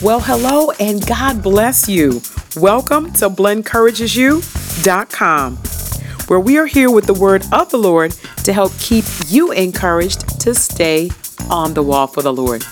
Well, 0.00 0.20
hello 0.20 0.70
and 0.78 1.04
God 1.04 1.42
bless 1.42 1.88
you. 1.88 2.22
Welcome 2.56 3.12
to 3.14 3.28
blendencouragesyou.com, 3.28 5.56
where 6.28 6.38
we 6.38 6.56
are 6.56 6.66
here 6.66 6.88
with 6.88 7.06
the 7.06 7.14
word 7.14 7.44
of 7.50 7.70
the 7.70 7.78
Lord 7.78 8.12
to 8.44 8.52
help 8.52 8.70
keep 8.78 9.04
you 9.26 9.50
encouraged 9.50 10.38
to 10.42 10.54
stay 10.54 11.10
on 11.50 11.74
the 11.74 11.82
wall 11.82 12.06
for 12.06 12.22
the 12.22 12.32
Lord. 12.32 12.64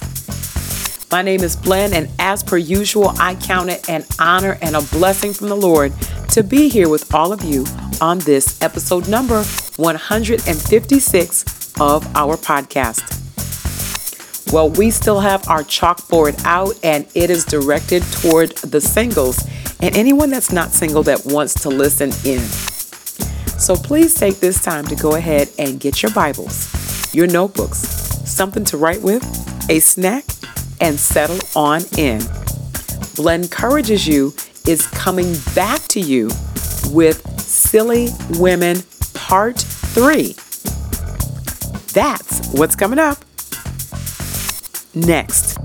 My 1.11 1.23
name 1.23 1.41
is 1.41 1.57
Blen, 1.57 1.95
and 1.95 2.09
as 2.21 2.45
per 2.45 2.59
usual, 2.59 3.13
I 3.19 3.35
count 3.35 3.71
it 3.71 3.91
an 3.91 4.05
honor 4.21 4.57
and 4.63 4.77
a 4.77 4.83
blessing 4.83 5.33
from 5.33 5.49
the 5.49 5.57
Lord 5.57 5.93
to 6.29 6.45
be 6.45 6.69
here 6.69 6.89
with 6.89 7.13
all 7.13 7.33
of 7.33 7.43
you 7.43 7.65
on 8.01 8.21
this 8.21 8.63
episode 8.63 9.09
number 9.09 9.43
156 9.43 11.73
of 11.81 12.07
our 12.15 12.37
podcast. 12.37 13.26
Well, 14.53 14.71
we 14.71 14.91
still 14.91 15.21
have 15.21 15.49
our 15.49 15.63
chalkboard 15.63 16.41
out 16.45 16.79
and 16.85 17.07
it 17.15 17.31
is 17.31 17.45
directed 17.45 18.03
toward 18.13 18.53
the 18.59 18.81
singles 18.81 19.45
and 19.81 19.97
anyone 19.97 20.31
that's 20.31 20.53
not 20.53 20.71
single 20.71 21.03
that 21.05 21.27
wants 21.27 21.55
to 21.63 21.69
listen 21.69 22.11
in. 22.25 22.41
So 23.59 23.75
please 23.75 24.15
take 24.15 24.37
this 24.37 24.63
time 24.63 24.87
to 24.87 24.95
go 24.95 25.17
ahead 25.17 25.49
and 25.59 25.81
get 25.81 26.03
your 26.03 26.13
Bibles, 26.13 27.13
your 27.13 27.27
notebooks, 27.27 27.79
something 27.79 28.65
to 28.67 28.77
write 28.77 29.03
with, 29.03 29.25
a 29.69 29.81
snack, 29.81 30.25
and 30.81 30.99
settle 30.99 31.41
on 31.57 31.83
in. 31.99 32.23
Blen 33.17 33.43
encourages 33.43 34.07
you 34.07 34.33
is 34.67 34.87
coming 34.87 35.35
back 35.55 35.81
to 35.89 36.01
you 36.01 36.27
with 36.91 37.41
Silly 37.41 38.11
Women 38.39 38.77
Part 39.15 39.59
3. 39.59 40.37
That's 41.93 42.53
what's 42.53 42.77
coming 42.77 42.99
up 42.99 43.26
next. 44.97 45.59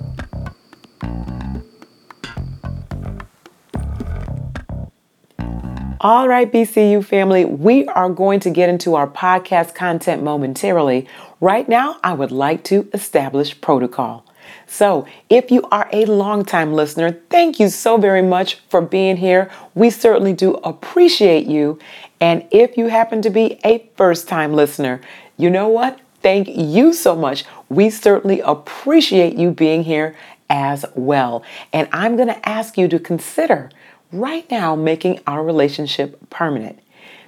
All 6.04 6.28
right, 6.28 6.52
BCU 6.52 7.06
family, 7.06 7.46
we 7.46 7.86
are 7.86 8.10
going 8.10 8.40
to 8.40 8.50
get 8.50 8.70
into 8.70 8.96
our 8.96 9.08
podcast 9.08 9.76
content 9.76 10.24
momentarily. 10.24 11.08
Right 11.40 11.70
now, 11.70 12.00
I 12.04 12.14
would 12.14 12.32
like 12.32 12.64
to 12.66 12.90
establish 12.92 13.62
protocol. 13.62 14.26
So, 14.66 15.06
if 15.30 15.52
you 15.52 15.62
are 15.72 15.88
a 15.94 16.06
longtime 16.06 16.74
listener, 16.74 17.12
thank 17.30 17.60
you 17.60 17.70
so 17.70 17.98
very 17.98 18.24
much 18.24 18.56
for 18.68 18.82
being 18.82 19.18
here. 19.18 19.52
We 19.76 19.92
certainly 19.92 20.34
do 20.34 20.56
appreciate 20.64 21.46
you. 21.46 21.78
And 22.20 22.48
if 22.50 22.78
you 22.78 22.88
happen 22.88 23.22
to 23.22 23.30
be 23.30 23.60
a 23.64 23.88
first 23.96 24.28
time 24.28 24.54
listener, 24.54 25.02
you 25.38 25.52
know 25.52 25.68
what? 25.68 26.00
Thank 26.22 26.48
you 26.50 26.94
so 26.94 27.16
much. 27.16 27.46
We 27.70 27.90
certainly 27.90 28.42
appreciate 28.42 29.36
you 29.36 29.52
being 29.52 29.84
here 29.84 30.16
as 30.50 30.86
well. 30.96 31.44
And 31.74 31.88
I'm 31.92 32.16
going 32.16 32.28
to 32.28 32.48
ask 32.50 32.78
you 32.78 32.88
to 32.90 33.00
consider 33.00 33.70
right 34.12 34.50
now 34.52 34.76
making 34.76 35.20
our 35.26 35.44
relationship 35.44 36.30
permanent. 36.30 36.80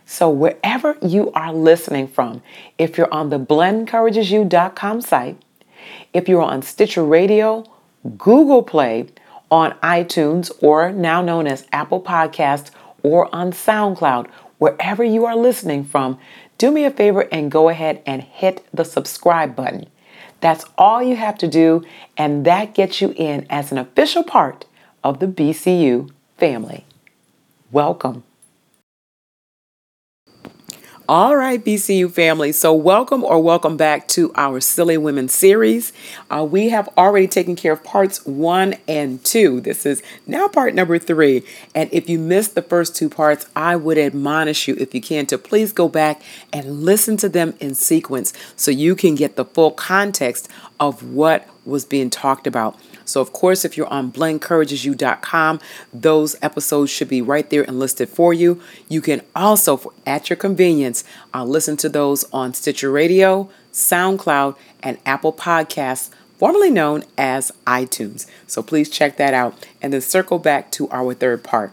So, 0.05 0.29
wherever 0.29 0.97
you 1.01 1.31
are 1.31 1.53
listening 1.53 2.09
from, 2.09 2.43
if 2.77 2.97
you're 2.97 3.13
on 3.13 3.29
the 3.29 3.39
blendencouragesyou.com 3.39 5.01
site, 5.01 5.41
if 6.11 6.27
you're 6.27 6.41
on 6.41 6.61
Stitcher 6.61 7.05
Radio, 7.05 7.63
Google 8.17 8.63
Play, 8.63 9.07
on 9.49 9.71
iTunes, 9.81 10.51
or 10.61 10.91
now 10.91 11.21
known 11.21 11.47
as 11.47 11.65
Apple 11.71 12.01
Podcast, 12.01 12.71
or 13.01 13.33
on 13.33 13.51
SoundCloud, 13.53 14.27
wherever 14.57 15.03
you 15.03 15.25
are 15.25 15.35
listening 15.35 15.85
from, 15.85 16.17
do 16.57 16.71
me 16.71 16.85
a 16.85 16.91
favor 16.91 17.27
and 17.31 17.51
go 17.51 17.69
ahead 17.69 18.01
and 18.05 18.21
hit 18.21 18.65
the 18.73 18.85
subscribe 18.85 19.55
button. 19.55 19.87
That's 20.41 20.65
all 20.77 21.01
you 21.01 21.15
have 21.15 21.37
to 21.37 21.47
do, 21.47 21.83
and 22.17 22.45
that 22.45 22.73
gets 22.73 23.01
you 23.01 23.13
in 23.15 23.45
as 23.49 23.71
an 23.71 23.77
official 23.77 24.23
part 24.23 24.65
of 25.03 25.19
the 25.19 25.27
BCU 25.27 26.11
family. 26.37 26.85
Welcome. 27.71 28.23
All 31.09 31.35
right, 31.35 31.61
BCU 31.61 32.09
family. 32.09 32.53
So, 32.53 32.73
welcome 32.73 33.25
or 33.25 33.43
welcome 33.43 33.75
back 33.75 34.07
to 34.09 34.31
our 34.35 34.61
Silly 34.61 34.97
Women 34.97 35.27
series. 35.27 35.91
Uh, 36.31 36.47
we 36.49 36.69
have 36.69 36.87
already 36.97 37.27
taken 37.27 37.57
care 37.57 37.73
of 37.73 37.83
parts 37.83 38.25
one 38.25 38.75
and 38.87 39.21
two. 39.21 39.59
This 39.59 39.85
is 39.85 40.01
now 40.25 40.47
part 40.47 40.73
number 40.73 40.97
three. 40.97 41.43
And 41.75 41.89
if 41.91 42.09
you 42.09 42.19
missed 42.19 42.55
the 42.55 42.61
first 42.61 42.95
two 42.95 43.09
parts, 43.09 43.47
I 43.53 43.75
would 43.75 43.97
admonish 43.97 44.65
you, 44.65 44.77
if 44.79 44.95
you 44.95 45.01
can, 45.01 45.25
to 45.25 45.37
please 45.37 45.73
go 45.73 45.89
back 45.89 46.21
and 46.53 46.83
listen 46.83 47.17
to 47.17 47.27
them 47.27 47.55
in 47.59 47.75
sequence 47.75 48.31
so 48.55 48.71
you 48.71 48.95
can 48.95 49.15
get 49.15 49.35
the 49.35 49.43
full 49.43 49.71
context 49.71 50.47
of 50.79 51.03
what 51.03 51.49
was 51.65 51.85
being 51.85 52.09
talked 52.09 52.47
about. 52.47 52.77
So, 53.05 53.21
of 53.21 53.33
course, 53.33 53.65
if 53.65 53.77
you're 53.77 53.87
on 53.87 54.11
blendencouragesyou.com, 54.11 55.59
those 55.93 56.35
episodes 56.41 56.91
should 56.91 57.09
be 57.09 57.21
right 57.21 57.49
there 57.49 57.63
and 57.63 57.79
listed 57.79 58.09
for 58.09 58.33
you. 58.33 58.61
You 58.89 59.01
can 59.01 59.21
also, 59.35 59.93
at 60.05 60.29
your 60.29 60.37
convenience, 60.37 61.03
uh, 61.33 61.43
listen 61.43 61.77
to 61.77 61.89
those 61.89 62.23
on 62.31 62.53
Stitcher 62.53 62.91
Radio, 62.91 63.49
SoundCloud, 63.71 64.55
and 64.81 64.97
Apple 65.05 65.33
Podcasts, 65.33 66.09
formerly 66.37 66.69
known 66.69 67.03
as 67.17 67.51
iTunes. 67.67 68.25
So, 68.47 68.63
please 68.63 68.89
check 68.89 69.17
that 69.17 69.33
out 69.33 69.67
and 69.81 69.93
then 69.93 70.01
circle 70.01 70.39
back 70.39 70.71
to 70.71 70.89
our 70.89 71.13
third 71.13 71.43
part. 71.43 71.71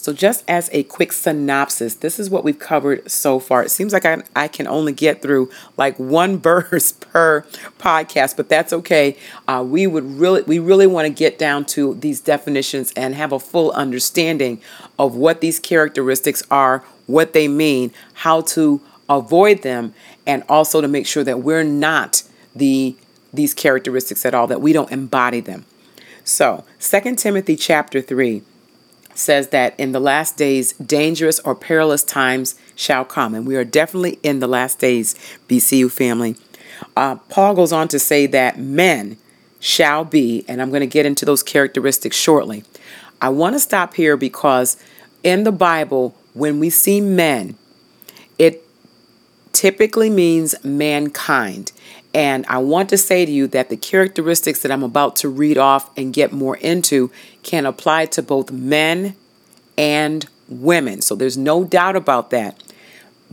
So, 0.00 0.14
just 0.14 0.44
as 0.48 0.70
a 0.72 0.84
quick 0.84 1.12
synopsis, 1.12 1.94
this 1.94 2.18
is 2.18 2.30
what 2.30 2.42
we've 2.42 2.58
covered 2.58 3.10
so 3.10 3.38
far. 3.38 3.62
It 3.62 3.70
seems 3.70 3.92
like 3.92 4.06
I, 4.06 4.22
I 4.34 4.48
can 4.48 4.66
only 4.66 4.94
get 4.94 5.20
through 5.20 5.50
like 5.76 5.98
one 5.98 6.38
verse 6.40 6.92
per 6.92 7.42
podcast, 7.78 8.34
but 8.38 8.48
that's 8.48 8.72
okay. 8.72 9.18
Uh, 9.46 9.62
we 9.66 9.86
would 9.86 10.04
really, 10.04 10.40
we 10.42 10.58
really 10.58 10.86
want 10.86 11.06
to 11.06 11.12
get 11.12 11.38
down 11.38 11.66
to 11.66 11.92
these 11.96 12.18
definitions 12.18 12.94
and 12.96 13.14
have 13.14 13.30
a 13.30 13.38
full 13.38 13.72
understanding 13.72 14.62
of 14.98 15.16
what 15.16 15.42
these 15.42 15.60
characteristics 15.60 16.42
are, 16.50 16.82
what 17.06 17.34
they 17.34 17.46
mean, 17.46 17.92
how 18.14 18.40
to 18.40 18.80
avoid 19.10 19.60
them, 19.60 19.92
and 20.26 20.42
also 20.48 20.80
to 20.80 20.88
make 20.88 21.06
sure 21.06 21.24
that 21.24 21.40
we're 21.40 21.62
not 21.62 22.22
the 22.56 22.96
these 23.34 23.52
characteristics 23.52 24.24
at 24.24 24.34
all, 24.34 24.46
that 24.46 24.62
we 24.62 24.72
don't 24.72 24.90
embody 24.90 25.40
them. 25.40 25.66
So, 26.24 26.64
Second 26.78 27.16
Timothy 27.16 27.54
chapter 27.54 28.00
3 28.00 28.42
says 29.14 29.48
that 29.48 29.78
in 29.78 29.92
the 29.92 30.00
last 30.00 30.36
days, 30.36 30.72
dangerous 30.74 31.38
or 31.40 31.54
perilous 31.54 32.02
times 32.02 32.54
shall 32.74 33.04
come. 33.04 33.34
And 33.34 33.46
we 33.46 33.56
are 33.56 33.64
definitely 33.64 34.18
in 34.22 34.40
the 34.40 34.46
last 34.46 34.78
days, 34.78 35.14
BCU 35.48 35.90
family. 35.90 36.36
Uh, 36.96 37.16
Paul 37.16 37.54
goes 37.54 37.72
on 37.72 37.88
to 37.88 37.98
say 37.98 38.26
that 38.26 38.58
men 38.58 39.18
shall 39.58 40.04
be, 40.04 40.44
and 40.48 40.62
I'm 40.62 40.70
going 40.70 40.80
to 40.80 40.86
get 40.86 41.06
into 41.06 41.24
those 41.24 41.42
characteristics 41.42 42.16
shortly. 42.16 42.64
I 43.20 43.28
want 43.28 43.54
to 43.54 43.60
stop 43.60 43.94
here 43.94 44.16
because 44.16 44.76
in 45.22 45.44
the 45.44 45.52
Bible, 45.52 46.16
when 46.32 46.58
we 46.58 46.70
see 46.70 47.00
men, 47.00 47.56
it 48.38 48.64
typically 49.52 50.08
means 50.08 50.54
mankind. 50.64 51.72
And 52.14 52.44
I 52.48 52.58
want 52.58 52.88
to 52.90 52.98
say 52.98 53.24
to 53.24 53.30
you 53.30 53.46
that 53.48 53.68
the 53.68 53.76
characteristics 53.76 54.62
that 54.62 54.72
I'm 54.72 54.82
about 54.82 55.16
to 55.16 55.28
read 55.28 55.58
off 55.58 55.96
and 55.96 56.12
get 56.12 56.32
more 56.32 56.56
into 56.56 57.10
can 57.42 57.66
apply 57.66 58.06
to 58.06 58.22
both 58.22 58.50
men 58.50 59.16
and 59.76 60.26
women. 60.48 61.00
So 61.00 61.14
there's 61.14 61.36
no 61.36 61.64
doubt 61.64 61.96
about 61.96 62.30
that. 62.30 62.62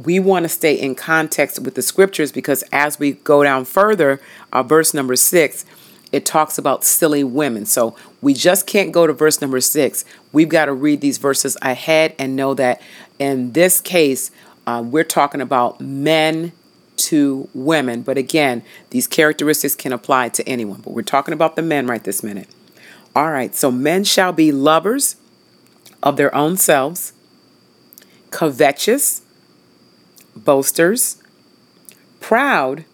We 0.01 0.19
want 0.19 0.43
to 0.43 0.49
stay 0.49 0.79
in 0.79 0.95
context 0.95 1.59
with 1.59 1.75
the 1.75 1.81
scriptures 1.81 2.31
because 2.31 2.63
as 2.71 2.99
we 2.99 3.13
go 3.13 3.43
down 3.43 3.65
further, 3.65 4.21
uh, 4.53 4.63
verse 4.63 4.93
number 4.93 5.15
six, 5.15 5.65
it 6.11 6.25
talks 6.25 6.57
about 6.57 6.83
silly 6.83 7.23
women. 7.23 7.65
So 7.65 7.95
we 8.21 8.33
just 8.33 8.67
can't 8.67 8.91
go 8.91 9.07
to 9.07 9.13
verse 9.13 9.41
number 9.41 9.59
six. 9.59 10.05
We've 10.31 10.49
got 10.49 10.65
to 10.65 10.73
read 10.73 11.01
these 11.01 11.17
verses 11.17 11.57
ahead 11.61 12.15
and 12.19 12.35
know 12.35 12.53
that 12.53 12.81
in 13.19 13.53
this 13.53 13.81
case, 13.81 14.31
uh, 14.65 14.83
we're 14.85 15.03
talking 15.03 15.41
about 15.41 15.81
men 15.81 16.51
to 16.97 17.49
women. 17.53 18.01
But 18.01 18.17
again, 18.17 18.63
these 18.89 19.07
characteristics 19.07 19.75
can 19.75 19.93
apply 19.93 20.29
to 20.29 20.47
anyone. 20.47 20.81
But 20.81 20.93
we're 20.93 21.01
talking 21.01 21.33
about 21.33 21.55
the 21.55 21.61
men 21.61 21.87
right 21.87 22.03
this 22.03 22.23
minute. 22.23 22.47
All 23.17 23.31
right, 23.31 23.55
so 23.55 23.71
men 23.71 24.03
shall 24.03 24.31
be 24.31 24.51
lovers 24.51 25.15
of 26.03 26.17
their 26.17 26.33
own 26.35 26.55
selves, 26.55 27.13
covetous, 28.29 29.23
boasters, 30.35 31.17
proud, 32.19 32.85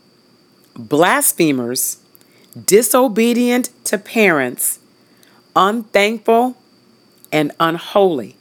blasphemers, 0.78 1.98
disobedient 2.66 3.72
to 3.84 3.98
parents, 3.98 4.80
unthankful, 5.58 6.56
and 7.30 7.52
unholy, 7.60 8.38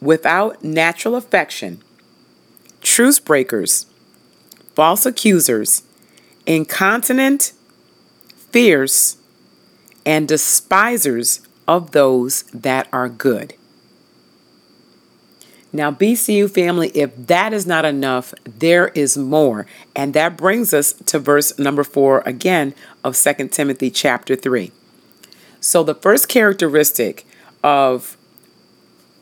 without 0.00 0.64
natural 0.64 1.14
affection, 1.14 1.82
truce 2.80 3.18
breakers 3.18 3.84
false 4.74 5.04
accusers, 5.04 5.82
incontinent, 6.46 7.52
fierce, 8.50 9.18
and 10.08 10.26
despisers 10.26 11.42
of 11.68 11.90
those 11.90 12.44
that 12.44 12.88
are 12.94 13.10
good. 13.10 13.52
Now, 15.70 15.90
BCU 15.90 16.50
family, 16.50 16.88
if 16.94 17.14
that 17.26 17.52
is 17.52 17.66
not 17.66 17.84
enough, 17.84 18.32
there 18.46 18.88
is 18.88 19.18
more. 19.18 19.66
And 19.94 20.14
that 20.14 20.38
brings 20.38 20.72
us 20.72 20.94
to 20.94 21.18
verse 21.18 21.58
number 21.58 21.84
four 21.84 22.22
again 22.24 22.74
of 23.04 23.18
2 23.18 23.48
Timothy 23.48 23.90
chapter 23.90 24.34
3. 24.34 24.72
So, 25.60 25.82
the 25.82 25.94
first 25.94 26.26
characteristic 26.26 27.26
of 27.62 28.16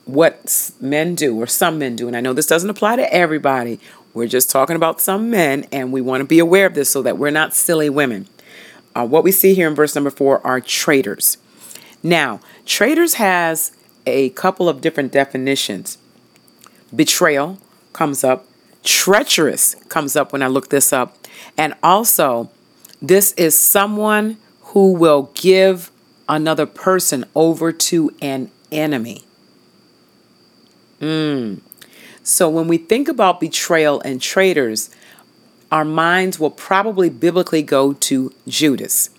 what 0.05 0.71
men 0.81 1.17
do, 1.17 1.37
or 1.37 1.49
some 1.49 1.81
men 1.81 1.97
do, 1.97 2.06
and 2.06 2.17
I 2.17 2.21
know 2.21 2.33
this 2.33 2.47
doesn't 2.47 2.71
apply 2.71 2.94
to 2.94 3.12
everybody, 3.12 3.81
we're 4.15 4.29
just 4.29 4.50
talking 4.50 4.77
about 4.77 5.00
some 5.00 5.31
men, 5.31 5.67
and 5.73 5.93
we 5.93 6.00
want 6.00 6.21
to 6.21 6.27
be 6.27 6.38
aware 6.38 6.67
of 6.67 6.75
this 6.75 6.91
so 6.91 7.03
that 7.03 7.19
we're 7.19 7.33
not 7.33 7.55
silly 7.55 7.91
women. 7.91 8.29
Uh, 8.96 9.04
what 9.04 9.22
we 9.22 9.31
see 9.31 9.52
here 9.52 9.69
in 9.69 9.75
verse 9.75 9.94
number 9.94 10.08
four 10.08 10.44
are 10.46 10.58
traitors. 10.58 11.37
Now, 12.02 12.40
traitors 12.64 13.14
has 13.14 13.72
a 14.06 14.31
couple 14.31 14.70
of 14.70 14.81
different 14.81 15.12
definitions. 15.12 15.98
Betrayal 16.94 17.58
comes 17.93 18.25
up, 18.25 18.46
treacherous 18.82 19.75
comes 19.90 20.16
up 20.16 20.32
when 20.32 20.43
I 20.43 20.46
look 20.46 20.70
this 20.70 20.94
up, 20.94 21.19
and 21.58 21.75
also 21.82 22.50
this 23.02 23.32
is 23.32 23.58
someone 23.58 24.38
who 24.72 24.93
will 24.94 25.31
give 25.34 25.90
another 26.26 26.64
person 26.64 27.26
over 27.34 27.72
to 27.72 28.10
an 28.22 28.50
enemy. 28.72 29.25
Mm. 31.00 31.60
So 32.22 32.49
when 32.49 32.66
we 32.66 32.78
think 32.78 33.08
about 33.08 33.40
betrayal 33.40 34.00
and 34.00 34.22
traitors, 34.22 34.88
our 35.70 35.84
minds 35.84 36.38
will 36.38 36.50
probably 36.50 37.10
biblically 37.10 37.62
go 37.62 37.92
to 37.92 38.32
Judas. 38.46 39.10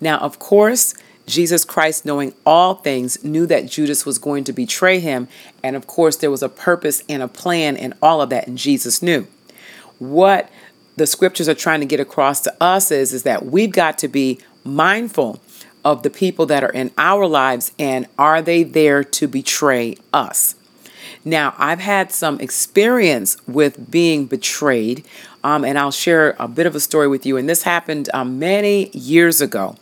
Now, 0.00 0.18
of 0.18 0.38
course, 0.38 0.94
Jesus 1.26 1.64
Christ, 1.64 2.04
knowing 2.04 2.34
all 2.44 2.74
things, 2.74 3.22
knew 3.24 3.46
that 3.46 3.66
Judas 3.66 4.06
was 4.06 4.18
going 4.18 4.44
to 4.44 4.52
betray 4.52 5.00
him. 5.00 5.28
And 5.62 5.74
of 5.74 5.86
course, 5.86 6.16
there 6.16 6.30
was 6.30 6.42
a 6.42 6.48
purpose 6.48 7.02
and 7.08 7.22
a 7.22 7.28
plan 7.28 7.76
and 7.76 7.94
all 8.00 8.22
of 8.22 8.30
that, 8.30 8.46
and 8.46 8.56
Jesus 8.56 9.02
knew. 9.02 9.26
What 9.98 10.50
the 10.96 11.06
scriptures 11.06 11.48
are 11.48 11.54
trying 11.54 11.80
to 11.80 11.86
get 11.86 12.00
across 12.00 12.40
to 12.42 12.54
us 12.60 12.90
is, 12.90 13.12
is 13.12 13.24
that 13.24 13.46
we've 13.46 13.72
got 13.72 13.98
to 13.98 14.08
be 14.08 14.38
mindful 14.64 15.40
of 15.84 16.02
the 16.02 16.10
people 16.10 16.46
that 16.46 16.64
are 16.64 16.72
in 16.72 16.90
our 16.98 17.26
lives 17.26 17.72
and 17.78 18.06
are 18.18 18.42
they 18.42 18.62
there 18.62 19.04
to 19.04 19.28
betray 19.28 19.96
us? 20.12 20.54
Now, 21.24 21.54
I've 21.58 21.80
had 21.80 22.12
some 22.12 22.40
experience 22.40 23.36
with 23.46 23.90
being 23.90 24.26
betrayed, 24.26 25.04
um, 25.46 25.64
and 25.64 25.78
I'll 25.78 25.92
share 25.92 26.34
a 26.40 26.48
bit 26.48 26.66
of 26.66 26.74
a 26.74 26.80
story 26.80 27.06
with 27.06 27.24
you. 27.24 27.36
And 27.36 27.48
this 27.48 27.62
happened 27.62 28.10
um, 28.12 28.40
many 28.40 28.90
years 28.90 29.40
ago. 29.40 29.76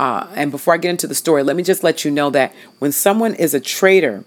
Uh, 0.00 0.26
and 0.34 0.50
before 0.50 0.74
I 0.74 0.78
get 0.78 0.90
into 0.90 1.06
the 1.06 1.14
story, 1.14 1.44
let 1.44 1.54
me 1.54 1.62
just 1.62 1.84
let 1.84 2.04
you 2.04 2.10
know 2.10 2.28
that 2.30 2.52
when 2.80 2.90
someone 2.90 3.32
is 3.32 3.54
a 3.54 3.60
traitor, 3.60 4.24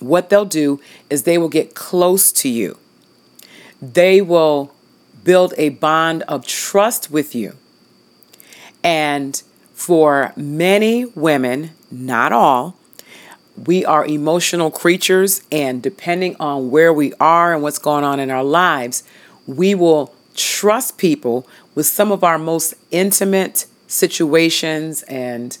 what 0.00 0.28
they'll 0.28 0.44
do 0.44 0.78
is 1.08 1.22
they 1.22 1.38
will 1.38 1.48
get 1.48 1.74
close 1.74 2.32
to 2.32 2.50
you. 2.50 2.76
They 3.80 4.20
will 4.20 4.74
build 5.24 5.54
a 5.56 5.70
bond 5.70 6.22
of 6.24 6.46
trust 6.46 7.10
with 7.10 7.34
you. 7.34 7.56
And 8.82 9.42
for 9.72 10.34
many 10.36 11.06
women, 11.06 11.70
not 11.90 12.30
all, 12.30 12.76
we 13.56 13.86
are 13.86 14.04
emotional 14.04 14.70
creatures, 14.70 15.44
and 15.50 15.82
depending 15.82 16.36
on 16.38 16.70
where 16.70 16.92
we 16.92 17.14
are 17.14 17.54
and 17.54 17.62
what's 17.62 17.78
going 17.78 18.04
on 18.04 18.20
in 18.20 18.30
our 18.30 18.44
lives, 18.44 19.02
we 19.46 19.74
will 19.74 20.14
trust 20.34 20.98
people 20.98 21.46
with 21.74 21.86
some 21.86 22.10
of 22.10 22.24
our 22.24 22.38
most 22.38 22.74
intimate 22.90 23.66
situations 23.86 25.02
and 25.04 25.58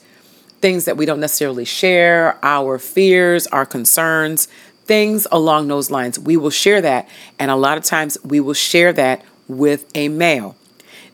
things 0.60 0.84
that 0.86 0.96
we 0.96 1.06
don't 1.06 1.20
necessarily 1.20 1.64
share, 1.64 2.38
our 2.42 2.78
fears, 2.78 3.46
our 3.48 3.66
concerns, 3.66 4.48
things 4.84 5.26
along 5.30 5.68
those 5.68 5.90
lines. 5.90 6.18
We 6.18 6.36
will 6.36 6.50
share 6.50 6.80
that, 6.80 7.08
and 7.38 7.50
a 7.50 7.56
lot 7.56 7.78
of 7.78 7.84
times 7.84 8.16
we 8.24 8.40
will 8.40 8.54
share 8.54 8.92
that 8.94 9.24
with 9.48 9.86
a 9.94 10.08
male. 10.08 10.56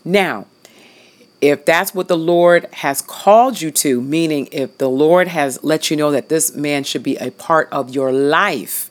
Now, 0.04 0.46
if 1.40 1.64
that's 1.64 1.94
what 1.94 2.08
the 2.08 2.18
Lord 2.18 2.68
has 2.74 3.00
called 3.00 3.60
you 3.60 3.70
to, 3.70 4.00
meaning 4.00 4.48
if 4.52 4.76
the 4.78 4.90
Lord 4.90 5.28
has 5.28 5.62
let 5.64 5.90
you 5.90 5.96
know 5.96 6.10
that 6.10 6.28
this 6.28 6.54
man 6.54 6.84
should 6.84 7.02
be 7.02 7.16
a 7.16 7.30
part 7.30 7.68
of 7.72 7.90
your 7.90 8.12
life, 8.12 8.90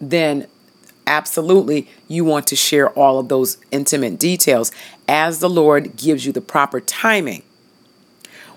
then 0.00 0.46
absolutely 1.06 1.88
you 2.08 2.24
want 2.24 2.46
to 2.48 2.56
share 2.56 2.90
all 2.90 3.18
of 3.18 3.28
those 3.28 3.58
intimate 3.70 4.18
details 4.18 4.72
as 5.08 5.40
the 5.40 5.50
Lord 5.50 5.96
gives 5.96 6.26
you 6.26 6.32
the 6.32 6.40
proper 6.40 6.80
timing. 6.80 7.42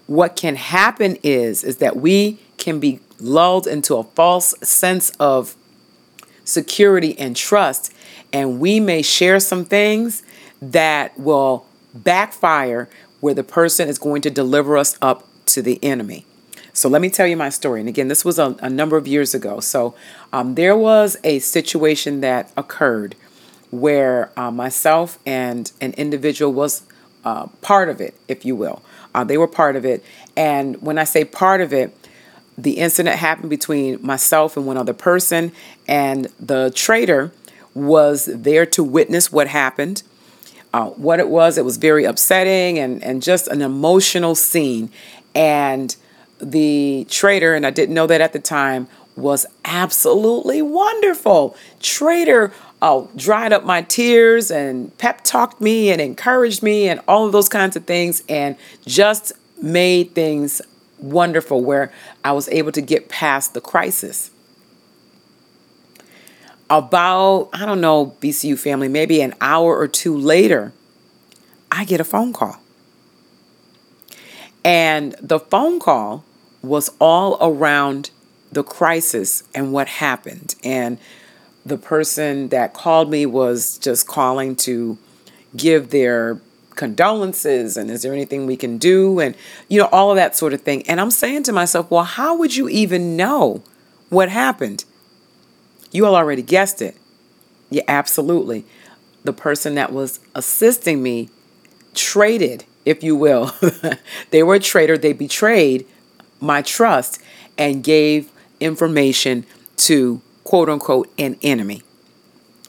What 0.06 0.36
can 0.36 0.56
happen 0.56 1.18
is 1.24 1.64
is 1.64 1.78
that 1.78 1.98
we 1.98 2.40
can 2.58 2.80
be 2.80 3.00
lulled 3.20 3.68
into 3.68 3.96
a 3.96 4.04
false 4.04 4.56
sense 4.62 5.10
of 5.20 5.56
security 6.44 7.18
and 7.20 7.36
trust 7.36 7.94
and 8.32 8.60
we 8.60 8.80
may 8.80 9.02
share 9.02 9.40
some 9.40 9.66
things 9.66 10.24
that 10.62 11.18
will 11.20 11.66
backfire 11.94 12.90
where 13.20 13.34
the 13.34 13.44
person 13.44 13.90
is 13.90 13.98
going 13.98 14.22
to 14.22 14.30
deliver 14.30 14.78
us 14.78 14.98
up 15.02 15.28
to 15.46 15.62
the 15.62 15.84
enemy. 15.84 16.26
So 16.78 16.90
let 16.90 17.02
me 17.02 17.10
tell 17.10 17.26
you 17.26 17.36
my 17.36 17.50
story. 17.50 17.80
And 17.80 17.90
again, 17.90 18.08
this 18.08 18.24
was 18.24 18.38
a, 18.38 18.56
a 18.60 18.70
number 18.70 18.98
of 18.98 19.08
years 19.08 19.34
ago. 19.34 19.60
So 19.60 19.96
um, 20.32 20.54
there 20.54 20.78
was 20.78 21.18
a 21.24 21.40
situation 21.40 22.22
that 22.22 22.52
occurred 22.56 23.16
where 23.72 24.32
uh, 24.38 24.52
myself 24.52 25.18
and 25.26 25.72
an 25.82 25.94
individual 25.94 26.54
was 26.54 26.84
uh, 27.26 27.48
part 27.64 27.90
of 27.90 28.00
it, 28.00 28.14
if 28.28 28.46
you 28.46 28.56
will. 28.56 28.84
Uh, 29.16 29.24
they 29.24 29.40
were 29.40 29.48
part 29.48 29.76
of 29.76 29.86
it. 29.86 30.06
And 30.36 30.80
when 30.84 31.00
I 31.00 31.04
say 31.04 31.26
part 31.26 31.62
of 31.62 31.74
it, 31.74 31.98
the 32.60 32.74
incident 32.74 33.16
happened 33.16 33.50
between 33.50 33.98
myself 34.06 34.56
and 34.56 34.68
one 34.68 34.78
other 34.78 34.94
person, 34.94 35.54
and 35.88 36.28
the 36.40 36.72
traitor 36.76 37.32
was 37.74 38.26
there 38.26 38.68
to 38.68 38.84
witness 38.84 39.32
what 39.32 39.48
happened 39.48 40.04
uh, 40.74 40.90
what 40.90 41.20
it 41.20 41.30
was. 41.30 41.58
It 41.58 41.66
was 41.66 41.78
very 41.78 42.06
upsetting 42.06 42.78
and, 42.78 43.04
and 43.04 43.24
just 43.24 43.48
an 43.48 43.62
emotional 43.62 44.36
scene. 44.36 44.92
And 45.34 45.96
the 46.40 47.06
traitor, 47.10 47.56
and 47.56 47.66
I 47.66 47.72
didn't 47.72 47.96
know 47.96 48.08
that 48.08 48.22
at 48.22 48.34
the 48.34 48.40
time, 48.40 48.88
was 49.16 49.46
absolutely 49.66 50.62
wonderful. 50.62 51.56
Traitor 51.80 52.54
uh, 52.82 53.06
dried 53.16 53.52
up 53.52 53.66
my 53.66 53.82
tears 53.82 54.52
and 54.52 54.96
pep 55.00 55.22
talked 55.24 55.60
me 55.60 55.90
and 55.90 56.00
encouraged 56.00 56.62
me 56.62 56.88
and 56.88 57.02
all 57.08 57.26
of 57.26 57.32
those 57.32 57.50
kinds 57.50 57.76
of 57.76 57.86
things 57.86 58.24
and 58.30 58.56
just 58.86 59.34
made 59.62 60.14
things 60.14 60.62
wonderful 61.00 61.64
where 61.64 61.92
I 62.24 62.32
was 62.32 62.48
able 62.50 62.72
to 62.74 62.82
get 62.82 63.10
past 63.10 63.54
the 63.54 63.62
crisis 63.62 64.32
about, 66.70 67.50
I 67.54 67.66
don't 67.66 67.82
know, 67.82 68.16
BCU 68.22 68.60
family, 68.60 68.88
maybe 68.88 69.22
an 69.22 69.34
hour 69.42 69.78
or 69.78 69.88
two 69.88 70.16
later, 70.16 70.74
I 71.72 71.86
get 71.86 72.00
a 72.00 72.04
phone 72.04 72.34
call. 72.34 72.58
And 74.68 75.16
the 75.22 75.40
phone 75.40 75.80
call 75.80 76.24
was 76.62 76.92
all 77.00 77.38
around 77.42 78.12
the 78.52 78.64
crisis 78.64 79.44
and 79.56 79.72
what 79.72 79.88
happened. 79.88 80.56
And 80.64 80.98
the 81.66 81.78
person 81.78 82.50
that 82.50 82.74
called 82.74 83.10
me 83.10 83.26
was 83.26 83.78
just 83.78 84.08
calling 84.08 84.56
to 84.58 84.98
give 85.56 85.90
their 85.90 86.40
condolences 86.76 87.76
and 87.76 87.90
is 87.90 88.04
there 88.04 88.14
anything 88.14 88.46
we 88.46 88.56
can 88.56 88.78
do 88.78 89.20
and 89.20 89.36
you 89.68 89.80
know 89.80 89.90
all 89.92 90.12
of 90.12 90.16
that 90.16 90.36
sort 90.36 90.54
of 90.54 90.62
thing 90.62 90.88
and 90.88 91.02
i'm 91.02 91.10
saying 91.10 91.42
to 91.42 91.52
myself 91.52 91.90
well 91.90 92.04
how 92.04 92.38
would 92.38 92.56
you 92.56 92.70
even 92.70 93.18
know 93.18 93.64
what 94.10 94.30
happened 94.30 94.86
you 95.92 96.06
all 96.06 96.16
already 96.16 96.42
guessed 96.42 96.82
it. 96.82 96.96
Yeah, 97.70 97.84
absolutely. 97.88 98.66
The 99.24 99.34
person 99.34 99.76
that 99.76 99.92
was 99.92 100.20
assisting 100.36 101.02
me 101.02 101.30
traded, 101.94 102.66
if 102.88 103.04
you 103.04 103.16
will. 103.16 103.54
they 104.32 104.42
were 104.44 104.56
a 104.56 104.60
traitor. 104.60 104.98
They 104.98 105.14
betrayed 105.14 105.86
my 106.40 106.62
trust 106.62 107.22
and 107.58 107.84
gave 107.84 108.32
information 108.60 109.46
to 109.76 110.22
quote 110.44 110.70
unquote 110.70 111.12
an 111.20 111.38
enemy. 111.42 111.84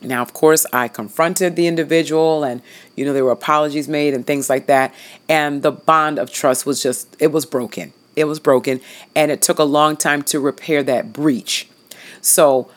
Now, 0.02 0.22
of 0.22 0.32
course, 0.32 0.66
I 0.72 0.88
confronted 0.88 1.56
the 1.56 1.66
individual 1.66 2.44
and, 2.44 2.62
you 2.96 3.04
know, 3.04 3.12
there 3.12 3.24
were 3.24 3.32
apologies 3.32 3.88
made 3.88 4.14
and 4.14 4.26
things 4.26 4.50
like 4.50 4.66
that. 4.66 4.92
And 5.28 5.62
the 5.62 5.72
bond 5.72 6.18
of 6.18 6.32
trust 6.32 6.66
was 6.66 6.82
just, 6.82 7.16
it 7.20 7.32
was 7.32 7.46
broken. 7.46 7.92
It 8.16 8.24
was 8.24 8.40
broken. 8.40 8.80
And 9.14 9.30
it 9.30 9.40
took 9.40 9.58
a 9.58 9.64
long 9.64 9.96
time 9.96 10.22
to 10.24 10.40
repair 10.40 10.82
that 10.84 11.12
breach. 11.12 11.68
So 12.20 12.70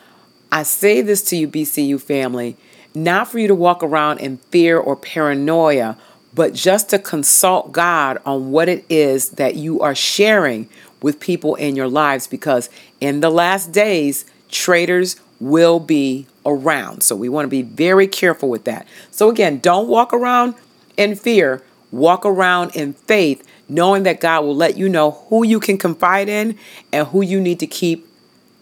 I 0.52 0.62
say 0.62 1.00
this 1.00 1.22
to 1.24 1.36
you, 1.36 1.48
BCU 1.48 2.00
family, 2.00 2.56
not 2.94 3.28
for 3.28 3.38
you 3.38 3.48
to 3.48 3.54
walk 3.54 3.82
around 3.82 4.18
in 4.18 4.36
fear 4.50 4.78
or 4.78 4.96
paranoia, 4.96 5.96
but 6.34 6.54
just 6.54 6.90
to 6.90 6.98
consult 6.98 7.72
God 7.72 8.18
on 8.24 8.50
what 8.50 8.68
it 8.68 8.84
is 8.88 9.30
that 9.30 9.54
you 9.54 9.80
are 9.80 9.94
sharing 9.94 10.68
with 11.02 11.20
people 11.20 11.54
in 11.56 11.76
your 11.76 11.88
lives 11.88 12.26
because 12.26 12.70
in 13.00 13.20
the 13.20 13.30
last 13.30 13.72
days, 13.72 14.24
traitors 14.48 15.16
will 15.40 15.80
be 15.80 16.26
around. 16.46 17.02
So 17.02 17.16
we 17.16 17.28
want 17.28 17.46
to 17.46 17.50
be 17.50 17.62
very 17.62 18.06
careful 18.06 18.48
with 18.48 18.64
that. 18.64 18.86
So 19.10 19.28
again, 19.28 19.58
don't 19.58 19.88
walk 19.88 20.12
around 20.12 20.54
in 20.96 21.16
fear, 21.16 21.62
walk 21.90 22.24
around 22.24 22.74
in 22.76 22.92
faith, 22.92 23.46
knowing 23.68 24.04
that 24.04 24.20
God 24.20 24.44
will 24.44 24.56
let 24.56 24.76
you 24.76 24.88
know 24.88 25.12
who 25.28 25.44
you 25.44 25.58
can 25.60 25.78
confide 25.78 26.28
in 26.28 26.58
and 26.92 27.08
who 27.08 27.22
you 27.22 27.40
need 27.40 27.60
to 27.60 27.66
keep 27.66 28.06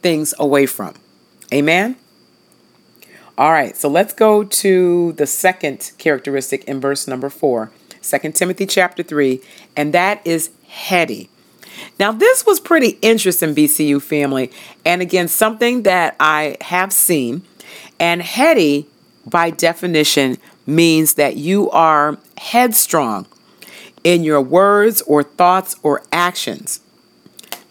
things 0.02 0.32
away 0.38 0.66
from. 0.66 0.94
Amen? 1.52 1.96
All 3.38 3.52
right, 3.52 3.76
so 3.76 3.88
let's 3.88 4.12
go 4.12 4.44
to 4.44 5.12
the 5.12 5.26
second 5.26 5.92
characteristic 5.98 6.64
in 6.64 6.80
verse 6.80 7.08
number 7.08 7.30
four, 7.30 7.70
2 8.02 8.32
Timothy 8.32 8.66
chapter 8.66 9.02
3, 9.02 9.40
and 9.76 9.94
that 9.94 10.20
is 10.26 10.50
heady. 10.68 11.30
Now, 11.98 12.12
this 12.12 12.44
was 12.44 12.60
pretty 12.60 12.98
interesting, 13.02 13.54
BCU 13.54 14.02
family. 14.02 14.50
And 14.84 15.02
again, 15.02 15.28
something 15.28 15.82
that 15.82 16.16
I 16.20 16.56
have 16.60 16.92
seen. 16.92 17.42
And 17.98 18.22
heady, 18.22 18.86
by 19.26 19.50
definition, 19.50 20.38
means 20.66 21.14
that 21.14 21.36
you 21.36 21.70
are 21.70 22.18
headstrong 22.38 23.26
in 24.02 24.24
your 24.24 24.40
words 24.40 25.02
or 25.02 25.22
thoughts 25.22 25.76
or 25.82 26.02
actions, 26.10 26.80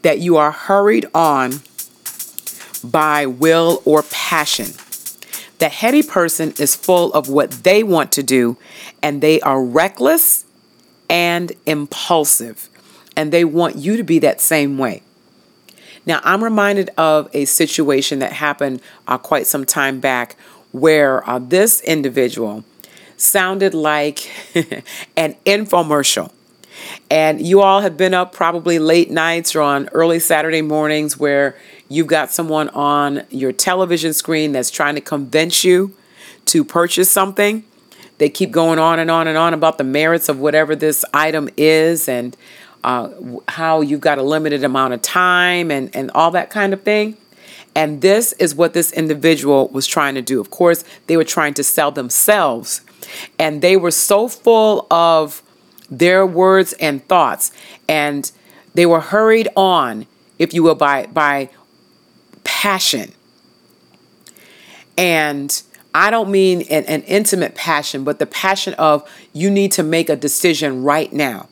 that 0.04 0.20
you 0.20 0.38
are 0.38 0.52
hurried 0.52 1.08
on 1.14 1.62
by 2.84 3.26
will 3.26 3.82
or 3.86 4.04
passion. 4.04 4.74
The 5.60 5.70
heady 5.70 6.04
person 6.04 6.54
is 6.58 6.76
full 6.76 7.14
of 7.14 7.30
what 7.30 7.52
they 7.52 7.84
want 7.84 8.12
to 8.14 8.24
do, 8.24 8.58
and 9.02 9.22
they 9.22 9.42
are 9.42 9.64
reckless 9.64 10.46
and 11.10 11.52
impulsive, 11.66 12.70
and 13.16 13.32
they 13.32 13.44
want 13.44 13.76
you 13.76 13.98
to 13.98 14.04
be 14.04 14.20
that 14.20 14.40
same 14.40 14.78
way. 14.78 15.04
Now, 16.06 16.22
I'm 16.24 16.44
reminded 16.44 16.92
of 16.98 17.30
a 17.34 17.46
situation 17.46 18.20
that 18.20 18.34
happened 18.34 18.82
uh, 19.08 19.18
quite 19.18 19.48
some 19.48 19.66
time 19.66 20.00
back 20.00 20.38
where 20.72 21.28
uh, 21.30 21.40
this 21.40 21.82
individual 21.82 22.64
sounded 23.18 23.74
like 23.74 24.32
an 25.18 25.36
infomercial. 25.46 26.32
And 27.12 27.46
you 27.46 27.62
all 27.62 27.82
have 27.82 27.98
been 27.98 28.14
up 28.14 28.32
probably 28.34 28.80
late 28.80 29.12
nights 29.12 29.56
or 29.56 29.62
on 29.62 29.90
early 29.90 30.20
Saturday 30.20 30.62
mornings 30.62 31.18
where 31.18 31.58
you've 31.90 32.08
got 32.08 32.32
someone 32.32 32.70
on 32.70 33.24
your 33.30 33.52
television 33.52 34.14
screen 34.14 34.54
that's 34.54 34.72
trying 34.72 34.96
to 34.96 35.02
convince 35.02 35.64
you 35.64 35.94
to 36.46 36.64
purchase 36.64 37.12
something. 37.12 37.64
They 38.20 38.30
keep 38.30 38.52
going 38.52 38.80
on 38.80 39.00
and 39.00 39.10
on 39.10 39.28
and 39.28 39.38
on 39.38 39.54
about 39.54 39.78
the 39.78 39.84
merits 39.84 40.30
of 40.30 40.40
whatever 40.40 40.76
this 40.76 41.04
item 41.14 41.50
is 41.58 42.08
and 42.08 42.36
uh, 42.84 43.10
how 43.48 43.82
you've 43.82 44.02
got 44.02 44.18
a 44.18 44.24
limited 44.24 44.64
amount 44.64 44.94
of 44.94 45.02
time 45.02 45.72
and, 45.72 45.94
and 45.96 46.12
all 46.12 46.32
that 46.32 46.50
kind 46.50 46.74
of 46.74 46.84
thing. 46.84 47.18
And 47.76 48.02
this 48.02 48.34
is 48.34 48.56
what 48.56 48.74
this 48.74 48.92
individual 48.92 49.68
was 49.70 49.88
trying 49.88 50.16
to 50.16 50.22
do. 50.22 50.42
Of 50.42 50.50
course, 50.50 50.84
they 51.08 51.18
were 51.18 51.24
trying 51.24 51.54
to 51.56 51.64
sell 51.64 51.92
themselves. 51.92 52.82
And 53.38 53.62
they 53.62 53.78
were 53.78 53.92
so 53.92 54.28
full 54.28 54.88
of 54.92 55.42
their 55.90 56.26
words 56.26 56.74
and 56.74 57.06
thoughts. 57.08 57.52
And 57.88 58.32
they 58.74 58.86
were 58.86 59.00
hurried 59.00 59.50
on, 59.56 60.08
if 60.38 60.54
you 60.54 60.64
will, 60.64 60.76
by, 60.76 61.08
by 61.08 61.50
passion. 62.50 63.12
And 64.98 65.62
I 65.94 66.10
don't 66.10 66.32
mean 66.32 66.64
an, 66.64 66.84
an 66.86 67.04
intimate 67.04 67.54
passion, 67.54 68.04
but 68.04 68.18
the 68.18 68.26
passion 68.26 68.74
of 68.74 69.08
you 69.34 69.52
need 69.52 69.72
to 69.74 69.84
make 69.84 70.10
a 70.10 70.16
decision 70.16 70.82
right 70.82 71.14
now. 71.14 71.48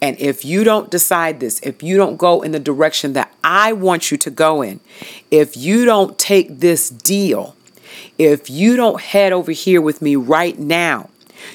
And 0.00 0.18
if 0.18 0.42
you 0.42 0.64
don't 0.64 0.90
decide 0.90 1.38
this, 1.38 1.60
if 1.60 1.82
you 1.82 1.98
don't 1.98 2.16
go 2.16 2.40
in 2.40 2.52
the 2.52 2.58
direction 2.58 3.12
that 3.12 3.30
I 3.44 3.74
want 3.74 4.10
you 4.10 4.16
to 4.16 4.30
go 4.30 4.62
in, 4.62 4.80
if 5.30 5.54
you 5.54 5.84
don't 5.84 6.18
take 6.18 6.60
this 6.60 6.88
deal, 6.88 7.54
if 8.16 8.48
you 8.48 8.74
don't 8.74 9.00
head 9.00 9.34
over 9.34 9.52
here 9.52 9.82
with 9.82 10.00
me 10.00 10.16
right 10.16 10.58
now, 10.58 11.10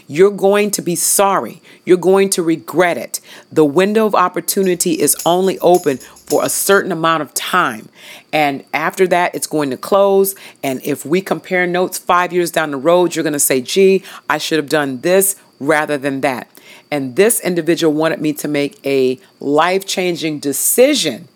you're 0.08 0.32
going 0.32 0.70
to 0.72 0.84
be 0.84 0.96
sorry. 0.96 1.62
You're 1.84 1.98
going 1.98 2.30
to 2.32 2.44
regret 2.44 2.98
it. 2.98 3.20
The 3.52 3.66
window 3.66 4.06
of 4.06 4.14
opportunity 4.14 4.94
is 5.02 5.18
only 5.26 5.58
open 5.60 5.98
for 6.32 6.46
a 6.46 6.50
certain 6.50 6.94
amount 6.94 7.22
of 7.22 7.34
time. 7.34 7.90
And 8.32 8.64
after 8.74 9.06
that, 9.08 9.36
it's 9.36 9.48
going 9.48 9.70
to 9.72 9.78
close. 9.78 10.34
And 10.64 10.82
if 10.82 11.06
we 11.06 11.20
compare 11.20 11.68
notes 11.68 11.98
five 11.98 12.32
years 12.32 12.52
down 12.52 12.72
the 12.72 12.78
road, 12.78 13.14
you're 13.14 13.24
going 13.24 13.34
to 13.34 13.40
say, 13.40 13.60
gee, 13.60 14.02
I 14.30 14.38
should 14.38 14.58
have 14.58 14.70
done 14.70 15.02
this 15.02 15.36
rather 15.60 15.98
than 15.98 16.22
that. 16.22 16.48
And 16.90 17.18
this 17.18 17.42
individual 17.42 17.94
wanted 17.94 18.22
me 18.22 18.32
to 18.32 18.48
make 18.48 18.80
a 18.86 19.20
life 19.42 19.86
changing 19.86 20.40
decision 20.40 21.28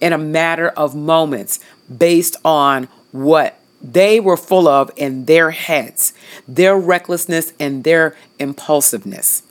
in 0.00 0.12
a 0.12 0.18
matter 0.18 0.68
of 0.68 0.94
moments 0.94 1.58
based 1.98 2.36
on 2.44 2.86
what 3.10 3.58
they 3.82 4.20
were 4.20 4.36
full 4.36 4.68
of 4.68 4.92
in 4.94 5.24
their 5.24 5.50
heads, 5.50 6.12
their 6.46 6.78
recklessness 6.78 7.52
and 7.58 7.82
their 7.82 8.16
impulsiveness. 8.38 9.42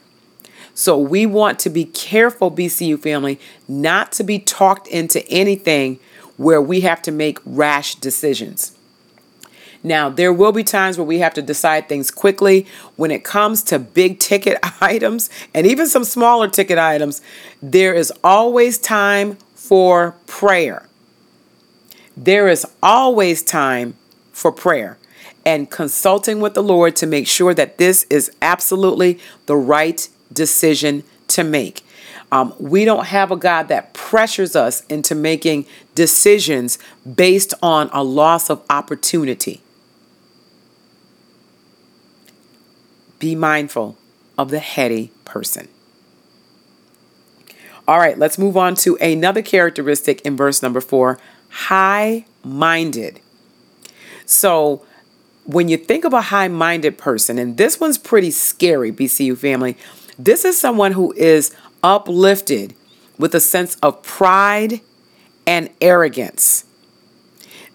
So 0.82 0.98
we 0.98 1.28
want 1.28 1.60
to 1.60 1.70
be 1.70 1.86
careful, 1.86 2.50
BCU 2.50 3.00
family, 3.00 3.40
not 3.68 4.12
to 4.14 4.24
be 4.24 4.40
talked 4.40 4.88
into 4.88 5.24
anything 5.28 6.00
where 6.38 6.60
we 6.60 6.82
have 6.82 7.04
to 7.04 7.12
make 7.12 7.38
rash 7.46 7.94
decisions. 7.94 8.76
Now, 9.84 10.10
there 10.10 10.34
will 10.34 10.52
be 10.52 10.64
times 10.64 10.98
where 10.98 11.06
we 11.06 11.20
have 11.20 11.36
to 11.36 11.44
decide 11.44 11.88
things 11.88 12.10
quickly. 12.10 12.66
When 12.96 13.12
it 13.12 13.24
comes 13.24 13.62
to 13.66 13.78
big 13.78 14.18
ticket 14.18 14.58
items 14.82 15.30
and 15.54 15.68
even 15.68 15.86
some 15.86 16.04
smaller 16.04 16.48
ticket 16.48 16.80
items, 16.80 17.22
there 17.62 17.94
is 17.94 18.12
always 18.24 18.80
time 18.80 19.38
for 19.54 20.16
prayer. 20.26 20.90
There 22.18 22.48
is 22.48 22.66
always 22.82 23.44
time 23.44 23.98
for 24.32 24.52
prayer 24.52 24.98
and 25.46 25.70
consulting 25.70 26.42
with 26.42 26.56
the 26.56 26.64
Lord 26.64 26.96
to 26.96 27.06
make 27.06 27.28
sure 27.28 27.54
that 27.54 27.78
this 27.78 28.08
is 28.10 28.32
absolutely 28.42 29.20
the 29.46 29.56
right 29.56 30.10
decision 30.32 31.04
to 31.30 31.44
make. 31.44 31.84
Um, 32.32 32.54
we 32.60 32.86
don't 32.86 33.08
have 33.08 33.32
a 33.32 33.36
God 33.36 33.68
that 33.68 33.94
pressures 33.94 34.56
us 34.56 34.86
into 34.86 35.16
making 35.16 35.66
decisions 35.96 36.80
based 37.16 37.54
on 37.62 37.90
a 37.92 38.04
loss 38.04 38.50
of 38.50 38.64
opportunity. 38.70 39.62
Be 43.20 43.36
mindful 43.36 43.98
of 44.38 44.50
the 44.50 44.60
heady 44.60 45.12
person. 45.26 45.68
All 47.88 48.00
right, 48.00 48.18
let's 48.18 48.38
move 48.38 48.56
on 48.56 48.76
to 48.76 48.96
another 48.98 49.42
characteristic 49.42 50.22
in 50.22 50.38
verse 50.38 50.62
number 50.62 50.82
four 50.82 51.20
high 51.50 52.26
minded. 52.44 53.20
So, 54.26 54.86
when 55.44 55.68
you 55.68 55.76
think 55.76 56.06
of 56.06 56.14
a 56.14 56.22
high 56.22 56.48
minded 56.48 56.98
person, 56.98 57.38
and 57.38 57.58
this 57.58 57.80
one's 57.80 57.98
pretty 57.98 58.32
scary, 58.32 58.92
BCU 58.92 59.38
family, 59.38 59.76
this 60.18 60.46
is 60.46 60.60
someone 60.60 60.92
who 60.92 61.14
is 61.14 61.56
uplifted 61.84 62.74
with 63.18 63.36
a 63.36 63.40
sense 63.40 63.76
of 63.84 64.02
pride 64.04 64.82
and 65.46 65.70
arrogance. 65.80 66.66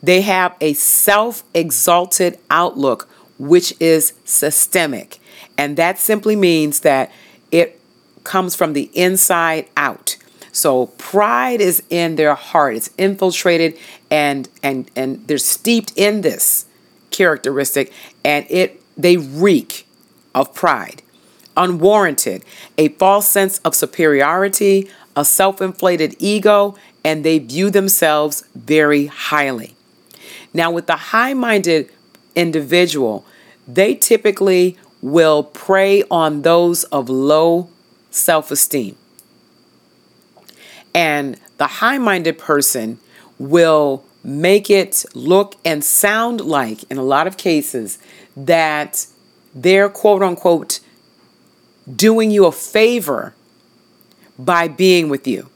They 0.02 0.20
have 0.22 0.56
a 0.60 0.74
self 0.74 1.42
exalted 1.54 2.38
outlook, 2.50 3.08
which 3.38 3.74
is 3.80 4.12
systemic. 4.24 5.18
And 5.58 5.76
that 5.76 5.98
simply 5.98 6.36
means 6.36 6.80
that 6.80 7.10
it 7.50 7.80
comes 8.24 8.54
from 8.54 8.72
the 8.72 8.90
inside 8.94 9.68
out. 9.76 10.16
So 10.52 10.86
pride 10.86 11.60
is 11.60 11.82
in 11.90 12.16
their 12.16 12.34
heart. 12.34 12.76
It's 12.76 12.90
infiltrated 12.96 13.78
and 14.10 14.48
and 14.62 14.90
and 14.96 15.26
they're 15.26 15.38
steeped 15.38 15.92
in 15.96 16.22
this 16.22 16.66
characteristic 17.10 17.92
and 18.24 18.46
it 18.48 18.80
they 18.96 19.16
reek 19.16 19.86
of 20.34 20.54
pride. 20.54 21.02
Unwarranted, 21.56 22.44
a 22.76 22.88
false 22.90 23.28
sense 23.28 23.58
of 23.58 23.74
superiority, 23.74 24.90
a 25.14 25.24
self-inflated 25.24 26.14
ego, 26.18 26.76
and 27.02 27.24
they 27.24 27.38
view 27.38 27.70
themselves 27.70 28.44
very 28.54 29.06
highly. 29.06 29.74
Now 30.52 30.70
with 30.70 30.86
the 30.86 30.96
high-minded 30.96 31.90
individual, 32.34 33.24
they 33.66 33.94
typically 33.94 34.76
will 35.00 35.42
prey 35.42 36.02
on 36.10 36.42
those 36.42 36.84
of 36.84 37.08
low 37.08 37.68
self-esteem. 38.10 38.96
And 40.94 41.38
the 41.58 41.66
high 41.66 41.98
minded 41.98 42.38
person 42.38 42.98
will 43.38 44.04
make 44.24 44.70
it 44.70 45.04
look 45.14 45.54
and 45.64 45.84
sound 45.84 46.40
like, 46.40 46.82
in 46.90 46.96
a 46.96 47.02
lot 47.02 47.26
of 47.26 47.36
cases, 47.36 47.98
that 48.36 49.06
they're 49.54 49.88
quote 49.88 50.22
unquote 50.22 50.80
doing 51.94 52.30
you 52.30 52.46
a 52.46 52.52
favor 52.52 53.34
by 54.38 54.68
being 54.68 55.08
with 55.08 55.26
you. 55.26 55.48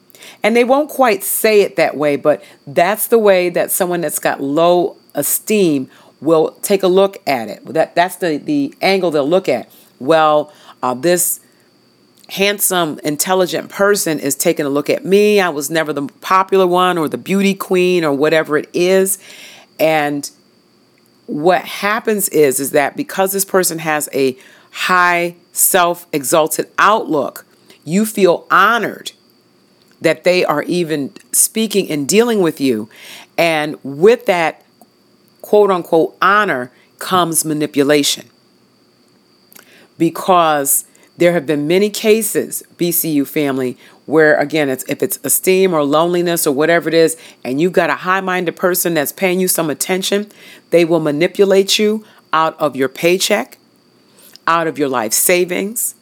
And 0.43 0.55
they 0.55 0.65
won't 0.65 0.91
quite 0.91 1.23
say 1.23 1.63
it 1.63 1.77
that 1.77 1.97
way, 1.97 2.17
but 2.17 2.43
that's 2.67 3.07
the 3.09 3.19
way 3.19 3.49
that 3.51 3.71
someone 3.71 4.01
that's 4.01 4.19
got 4.19 4.41
low 4.41 4.97
esteem 5.15 5.91
will 6.21 6.53
take 6.63 6.83
a 6.83 6.89
look 6.89 7.17
at 7.27 7.49
it. 7.49 7.65
That 7.67 7.95
that's 7.95 8.17
the 8.17 8.37
the 8.37 8.75
angle 8.81 9.11
they'll 9.11 9.29
look 9.29 9.49
at. 9.49 9.71
Well, 9.99 10.53
uh, 10.83 10.95
this 10.95 11.41
handsome, 12.31 13.01
intelligent 13.03 13.71
person 13.71 14.19
is 14.19 14.35
taking 14.35 14.65
a 14.65 14.69
look 14.69 14.89
at 14.89 15.05
me. 15.05 15.41
I 15.41 15.49
was 15.49 15.71
never 15.71 15.93
the 15.93 16.07
popular 16.21 16.67
one 16.67 16.97
or 16.97 17.09
the 17.09 17.19
beauty 17.19 17.55
queen 17.55 18.05
or 18.05 18.13
whatever 18.13 18.57
it 18.57 18.69
is. 18.73 19.19
And 19.79 20.31
what 21.27 21.65
happens 21.65 22.29
is 22.29 22.61
is 22.61 22.71
that 22.73 22.97
because 22.97 23.33
this 23.33 23.45
person 23.45 23.79
has 23.79 24.09
a 24.13 24.37
high 24.71 25.37
self-exalted 25.53 26.71
outlook, 26.79 27.45
you 27.85 28.07
feel 28.07 28.47
honored 28.51 29.13
that 30.01 30.25
they 30.25 30.45
are 30.45 30.63
even 30.63 31.13
speaking 31.33 31.91
and 31.91 32.09
dealing 32.09 32.41
with 32.41 32.61
you. 32.61 32.89
And 33.37 33.77
with 33.83 34.27
that 34.27 34.65
quote 35.43 35.71
unquote 35.71 36.17
honor 36.23 36.71
comes 36.99 37.45
manipulation. 37.45 38.29
Because 39.99 40.85
There 41.21 41.35
have 41.35 41.45
been 41.45 41.69
many 41.69 41.91
cases, 41.91 42.63
BCU 42.79 43.29
family, 43.29 43.77
where 44.07 44.39
again, 44.39 44.71
it's 44.71 44.85
if 44.85 45.03
it's 45.03 45.19
esteem 45.23 45.75
or 45.75 45.85
loneliness 45.85 46.47
or 46.47 46.55
whatever 46.55 46.89
it 46.89 46.95
is, 46.95 47.15
and 47.45 47.61
you've 47.61 47.75
got 47.75 47.91
a 47.91 47.97
high-minded 47.97 48.57
person 48.57 48.95
that's 48.95 49.13
paying 49.13 49.39
you 49.39 49.47
some 49.47 49.69
attention, 49.69 50.33
they 50.71 50.83
will 50.83 50.99
manipulate 50.99 51.79
you 51.79 52.07
out 52.33 52.59
of 52.59 52.75
your 52.75 52.89
paycheck, 52.89 53.59
out 54.47 54.67
of 54.67 54.79
your 54.79 54.89
life 54.89 55.13
savings. 55.13 55.95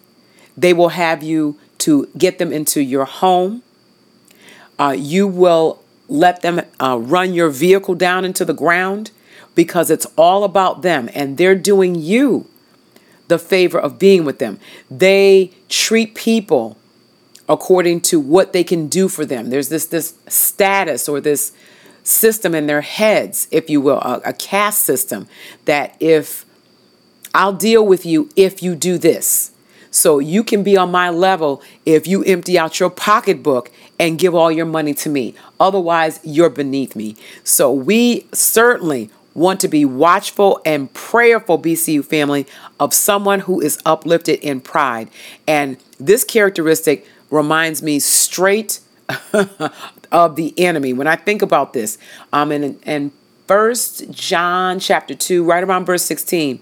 They 0.57 0.73
will 0.73 0.91
have 0.91 1.23
you 1.23 1.59
to 1.79 2.09
get 2.17 2.39
them 2.39 2.53
into 2.53 2.83
your 2.83 3.05
home. 3.05 3.63
Uh, 4.79 4.95
you 4.97 5.27
will 5.27 5.83
let 6.09 6.43
them 6.43 6.63
uh, 6.81 6.99
run 7.01 7.35
your 7.35 7.51
vehicle 7.51 7.95
down 7.95 8.25
into 8.25 8.45
the 8.45 8.55
ground 8.55 9.11
because 9.55 9.91
it's 9.91 10.07
all 10.17 10.45
about 10.45 10.83
them 10.83 11.11
and 11.15 11.37
they're 11.37 11.55
doing 11.55 11.95
you 11.95 12.47
the 13.29 13.39
favor 13.39 13.79
of 13.79 13.99
being 13.99 14.25
with 14.25 14.39
them. 14.39 14.59
They 14.91 15.53
treat 15.69 16.15
people 16.15 16.79
according 17.49 18.01
to 18.03 18.21
what 18.21 18.53
they 18.53 18.65
can 18.65 18.89
do 18.89 19.09
for 19.09 19.25
them. 19.25 19.51
There's 19.51 19.69
this 19.69 19.87
this 19.87 20.15
status 20.29 21.09
or 21.09 21.21
this 21.21 21.53
system 22.03 22.55
in 22.55 22.67
their 22.67 22.81
heads, 22.81 23.49
if 23.51 23.69
you 23.69 23.81
will, 23.81 23.99
a, 23.99 24.21
a 24.27 24.33
caste 24.33 24.81
system 24.81 25.29
that 25.67 25.95
if 26.01 26.47
I'll 27.35 27.53
deal 27.53 27.87
with 27.87 28.05
you 28.07 28.29
if 28.37 28.63
you 28.63 28.75
do 28.75 28.99
this. 28.99 29.53
So 29.91 30.19
you 30.19 30.45
can 30.45 30.63
be 30.63 30.77
on 30.77 30.91
my 30.91 31.11
level 31.11 31.63
if 31.87 32.07
you 32.07 32.23
empty 32.25 32.59
out 32.59 32.79
your 32.79 32.91
pocketbook 32.91 33.71
and 33.99 34.19
give 34.19 34.35
all 34.35 34.53
your 34.53 34.67
money 34.67 34.95
to 34.95 35.09
me. 35.09 35.35
Otherwise, 35.59 36.21
you're 36.23 36.51
beneath 36.51 36.95
me. 36.95 37.17
So 37.43 37.73
we 37.73 38.27
certainly 38.33 39.11
want 39.35 39.61
to 39.61 39.69
be 39.69 39.85
watchful 39.85 40.61
and 40.65 40.93
prayerful, 40.93 41.59
BCU 41.61 42.05
family, 42.05 42.47
of 42.79 42.93
someone 42.93 43.41
who 43.41 43.61
is 43.61 43.79
uplifted 43.87 44.41
in 44.41 44.61
pride. 44.61 45.09
And 45.47 45.79
this 45.99 46.25
characteristic 46.25 47.07
reminds 47.31 47.83
me 47.83 47.99
straight 47.99 48.81
of 50.13 50.37
the 50.37 50.55
enemy. 50.59 50.93
When 50.93 51.07
I 51.07 51.17
think 51.17 51.43
about 51.43 51.73
this, 51.73 51.99
um, 52.33 52.53
in, 52.53 52.79
in 52.81 53.13
First 53.47 54.11
John 54.11 54.79
chapter 54.79 55.15
2, 55.15 55.45
right 55.45 55.65
around 55.65 55.87
verse 55.87 56.03
16, 56.03 56.61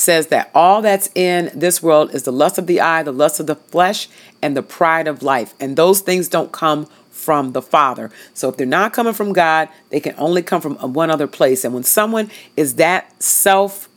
says 0.00 0.28
that 0.28 0.50
all 0.54 0.82
that's 0.82 1.10
in 1.14 1.50
this 1.54 1.82
world 1.82 2.14
is 2.14 2.22
the 2.24 2.32
lust 2.32 2.58
of 2.58 2.66
the 2.66 2.80
eye, 2.80 3.02
the 3.02 3.12
lust 3.12 3.38
of 3.38 3.46
the 3.46 3.54
flesh, 3.54 4.08
and 4.42 4.56
the 4.56 4.62
pride 4.62 5.06
of 5.06 5.22
life. 5.22 5.54
And 5.60 5.76
those 5.76 6.00
things 6.00 6.28
don't 6.28 6.50
come 6.50 6.88
from 7.10 7.52
the 7.52 7.62
Father. 7.62 8.10
So 8.32 8.48
if 8.48 8.56
they're 8.56 8.66
not 8.66 8.92
coming 8.92 9.12
from 9.12 9.32
God, 9.32 9.68
they 9.90 10.00
can 10.00 10.14
only 10.16 10.42
come 10.42 10.60
from 10.60 10.76
one 10.94 11.10
other 11.10 11.26
place. 11.26 11.64
And 11.64 11.74
when 11.74 11.84
someone 11.84 12.30
is 12.56 12.76
that 12.76 13.22
self 13.22 13.88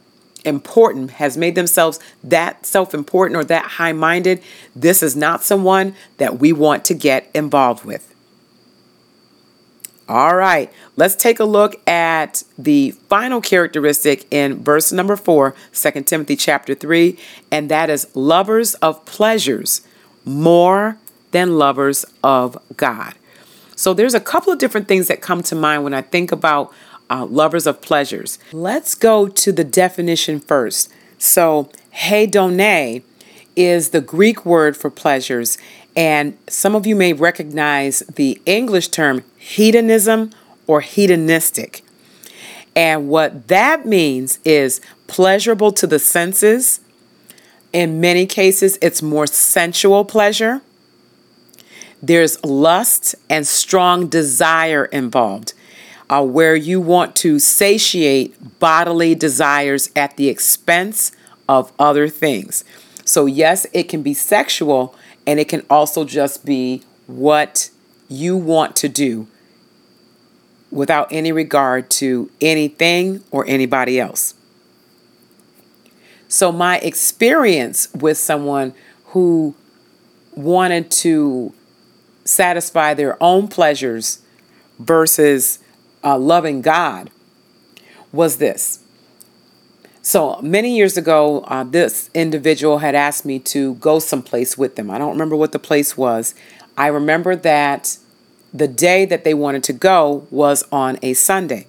important, 0.44 1.12
has 1.12 1.38
made 1.38 1.56
themselves 1.56 2.00
that 2.24 2.66
self 2.66 2.94
important 2.94 3.38
or 3.38 3.46
that 3.46 3.64
high 3.64 3.94
minded, 3.94 4.44
this 4.76 5.02
is 5.02 5.16
not 5.16 5.44
someone 5.44 5.96
that 6.18 6.40
we 6.40 6.52
want 6.52 6.84
to 6.86 6.94
get 6.94 7.30
involved 7.34 7.86
with. 7.86 8.13
All 10.10 10.36
right, 10.36 10.72
let's 10.98 11.16
take 11.16 11.40
a 11.40 11.46
look 11.46 11.82
at 11.88 12.44
the 12.58 12.92
final 12.92 13.40
characteristic 13.40 14.28
in 14.32 14.62
verse 14.62 14.92
number 14.92 15.16
4, 15.16 15.56
2 15.72 15.92
Timothy 16.02 16.36
chapter 16.36 16.76
3, 16.76 17.18
and 17.52 17.70
that 17.70 17.90
is 17.90 18.14
lovers 18.14 18.74
of 18.76 19.06
pleasures 19.06 19.82
more 20.26 20.98
than 21.32 21.58
lovers 21.58 22.06
of 22.22 22.58
God. 22.76 23.14
So 23.76 23.94
there's 23.94 24.14
a 24.14 24.20
couple 24.20 24.52
of 24.52 24.60
different 24.60 24.88
things 24.88 25.08
that 25.08 25.22
come 25.22 25.42
to 25.44 25.56
mind 25.56 25.86
when 25.86 25.94
I 25.94 26.02
think 26.02 26.32
about 26.32 26.74
uh, 27.10 27.26
lovers 27.26 27.66
of 27.66 27.82
pleasures. 27.82 28.40
Let's 28.52 28.96
go 28.96 29.28
to 29.28 29.52
the 29.52 29.64
definition 29.64 30.40
first. 30.40 30.92
So, 31.18 31.70
hedone 31.94 33.04
is 33.56 33.90
the 33.90 34.02
Greek 34.02 34.46
word 34.46 34.76
for 34.76 34.90
pleasures, 34.90 35.58
and 35.96 36.38
some 36.48 36.76
of 36.76 36.88
you 36.88 36.96
may 36.96 37.14
recognize 37.14 38.00
the 38.02 38.42
English 38.46 38.90
term 38.90 39.24
hedonism 39.38 40.32
or 40.68 40.82
hedonistic. 40.82 41.84
And 42.76 43.10
what 43.10 43.48
that 43.50 43.86
means 43.86 44.40
is 44.44 44.82
pleasurable 45.08 45.72
to 45.74 45.86
the 45.86 46.00
senses. 46.00 46.80
In 47.72 48.02
many 48.02 48.26
cases, 48.26 48.78
it's 48.82 49.02
more 49.02 49.28
sensual 49.28 50.06
pleasure. 50.06 50.62
There's 52.02 52.44
lust 52.44 53.16
and 53.30 53.48
strong 53.48 54.08
desire 54.08 54.86
involved, 54.86 55.54
uh, 56.10 56.24
where 56.24 56.56
you 56.56 56.82
want 56.82 57.16
to 57.18 57.40
satiate 57.40 58.60
bodily 58.60 59.16
desires 59.16 59.90
at 59.96 60.18
the 60.18 60.28
expense 60.28 61.12
of 61.48 61.72
other 61.80 62.10
things. 62.10 62.66
So, 63.06 63.26
yes, 63.26 63.66
it 63.74 63.84
can 63.84 64.02
be 64.02 64.14
sexual, 64.14 64.96
and 65.26 65.40
it 65.40 65.48
can 65.48 65.66
also 65.70 66.06
just 66.06 66.46
be 66.46 66.84
what 67.08 67.70
you 68.10 68.38
want 68.38 68.76
to 68.78 68.90
do 68.90 69.28
without 70.72 71.08
any 71.12 71.32
regard 71.32 71.90
to 71.90 72.30
anything 72.42 73.24
or 73.32 73.46
anybody 73.48 74.00
else. 74.00 74.34
So, 76.28 76.52
my 76.52 76.80
experience 76.80 77.94
with 77.94 78.18
someone 78.18 78.74
who 79.08 79.56
wanted 80.36 80.90
to 80.90 81.54
satisfy 82.26 82.94
their 82.94 83.22
own 83.22 83.48
pleasures 83.48 84.20
versus 84.80 85.60
uh, 86.04 86.18
loving 86.18 86.62
God 86.62 87.12
was 88.12 88.38
this. 88.38 88.83
So 90.06 90.38
many 90.42 90.76
years 90.76 90.98
ago, 90.98 91.46
uh, 91.48 91.64
this 91.64 92.10
individual 92.14 92.80
had 92.80 92.94
asked 92.94 93.24
me 93.24 93.40
to 93.40 93.76
go 93.76 94.00
someplace 94.00 94.58
with 94.58 94.76
them. 94.76 94.92
I 94.92 94.98
don't 94.98 95.14
remember 95.14 95.38
what 95.38 95.54
the 95.54 95.60
place 95.60 95.96
was. 95.96 96.36
I 96.78 96.88
remember 96.88 97.38
that 97.38 97.98
the 98.54 98.68
day 98.68 99.06
that 99.06 99.24
they 99.24 99.34
wanted 99.34 99.64
to 99.64 99.74
go 99.74 100.28
was 100.30 100.66
on 100.74 101.00
a 101.02 101.14
Sunday. 101.14 101.68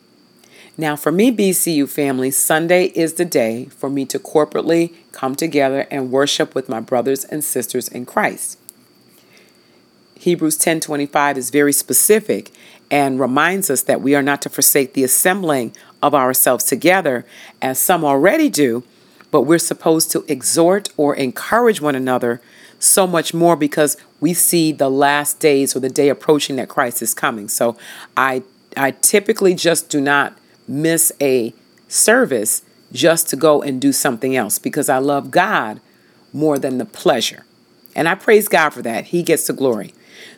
Now, 0.77 0.97
for 0.97 1.13
me, 1.13 1.31
BCU 1.31 1.89
family, 1.89 2.33
Sunday 2.33 2.87
is 2.87 3.15
the 3.15 3.25
day 3.25 3.67
for 3.67 3.89
me 3.89 4.05
to 4.07 4.19
corporately 4.19 4.93
come 5.13 5.37
together 5.37 5.87
and 5.89 6.11
worship 6.11 6.57
with 6.57 6.69
my 6.69 6.81
brothers 6.81 7.25
and 7.25 7.45
sisters 7.45 7.87
in 7.87 8.05
Christ. 8.05 8.59
Hebrews 10.19 10.57
10:25 10.57 11.39
is 11.39 11.51
very 11.51 11.73
specific 11.73 12.51
and 12.91 13.21
reminds 13.21 13.71
us 13.71 13.83
that 13.83 14.01
we 14.01 14.17
are 14.17 14.23
not 14.23 14.43
to 14.43 14.49
forsake 14.49 14.95
the 14.95 15.05
assembling 15.05 15.73
of 16.05 16.15
ourselves 16.15 16.65
together 16.65 17.25
as 17.63 17.79
some 17.79 18.05
already 18.05 18.51
do, 18.51 18.85
but 19.31 19.43
we're 19.43 19.59
supposed 19.59 20.11
to 20.11 20.23
exhort 20.29 20.91
or 20.99 21.17
encourage 21.17 21.81
one 21.81 21.95
another 21.95 22.43
so 22.79 23.07
much 23.07 23.33
more 23.33 23.57
because 23.57 23.97
we 24.21 24.35
see 24.35 24.71
the 24.71 24.91
last 24.91 25.41
days 25.41 25.75
or 25.75 25.81
the 25.81 25.89
day 25.89 26.11
approaching 26.11 26.57
that 26.57 26.69
Christ 26.69 27.01
is 27.01 27.15
coming. 27.15 27.49
So 27.49 27.79
I 28.19 28.43
I 28.77 28.91
typically 28.91 29.55
just 29.55 29.89
do 29.89 29.99
not 29.99 30.37
miss 30.69 31.11
a 31.23 31.55
service 31.89 32.63
just 32.93 33.31
to 33.31 33.37
go 33.37 33.63
and 33.63 33.81
do 33.81 33.91
something 33.91 34.37
else 34.37 34.59
because 34.59 34.91
I 34.91 34.99
love 34.99 35.31
God 35.31 35.81
more 36.35 36.59
than 36.59 36.77
the 36.77 36.85
pleasure. 36.85 37.47
And 37.97 38.09
I 38.09 38.15
praise 38.15 38.47
God 38.47 38.71
for 38.71 38.83
that. 38.83 39.07
He 39.07 39.23
gets 39.23 39.47
the 39.47 39.53
glory. 39.55 39.95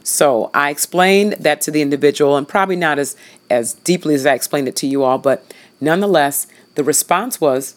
So 0.07 0.53
I 0.55 0.71
explained 0.71 1.33
that 1.40 1.61
to 1.62 1.73
the 1.73 1.83
individual, 1.83 2.37
and 2.37 2.47
probably 2.47 2.77
not 2.77 3.01
as, 3.01 3.16
as 3.51 3.73
deeply 3.73 4.14
as 4.14 4.25
I 4.25 4.35
explained 4.35 4.69
it 4.69 4.77
to 4.77 4.87
you 4.87 5.03
all, 5.03 5.19
but 5.19 5.53
nonetheless, 5.81 6.47
the 6.77 6.85
response 6.85 7.40
was, 7.40 7.75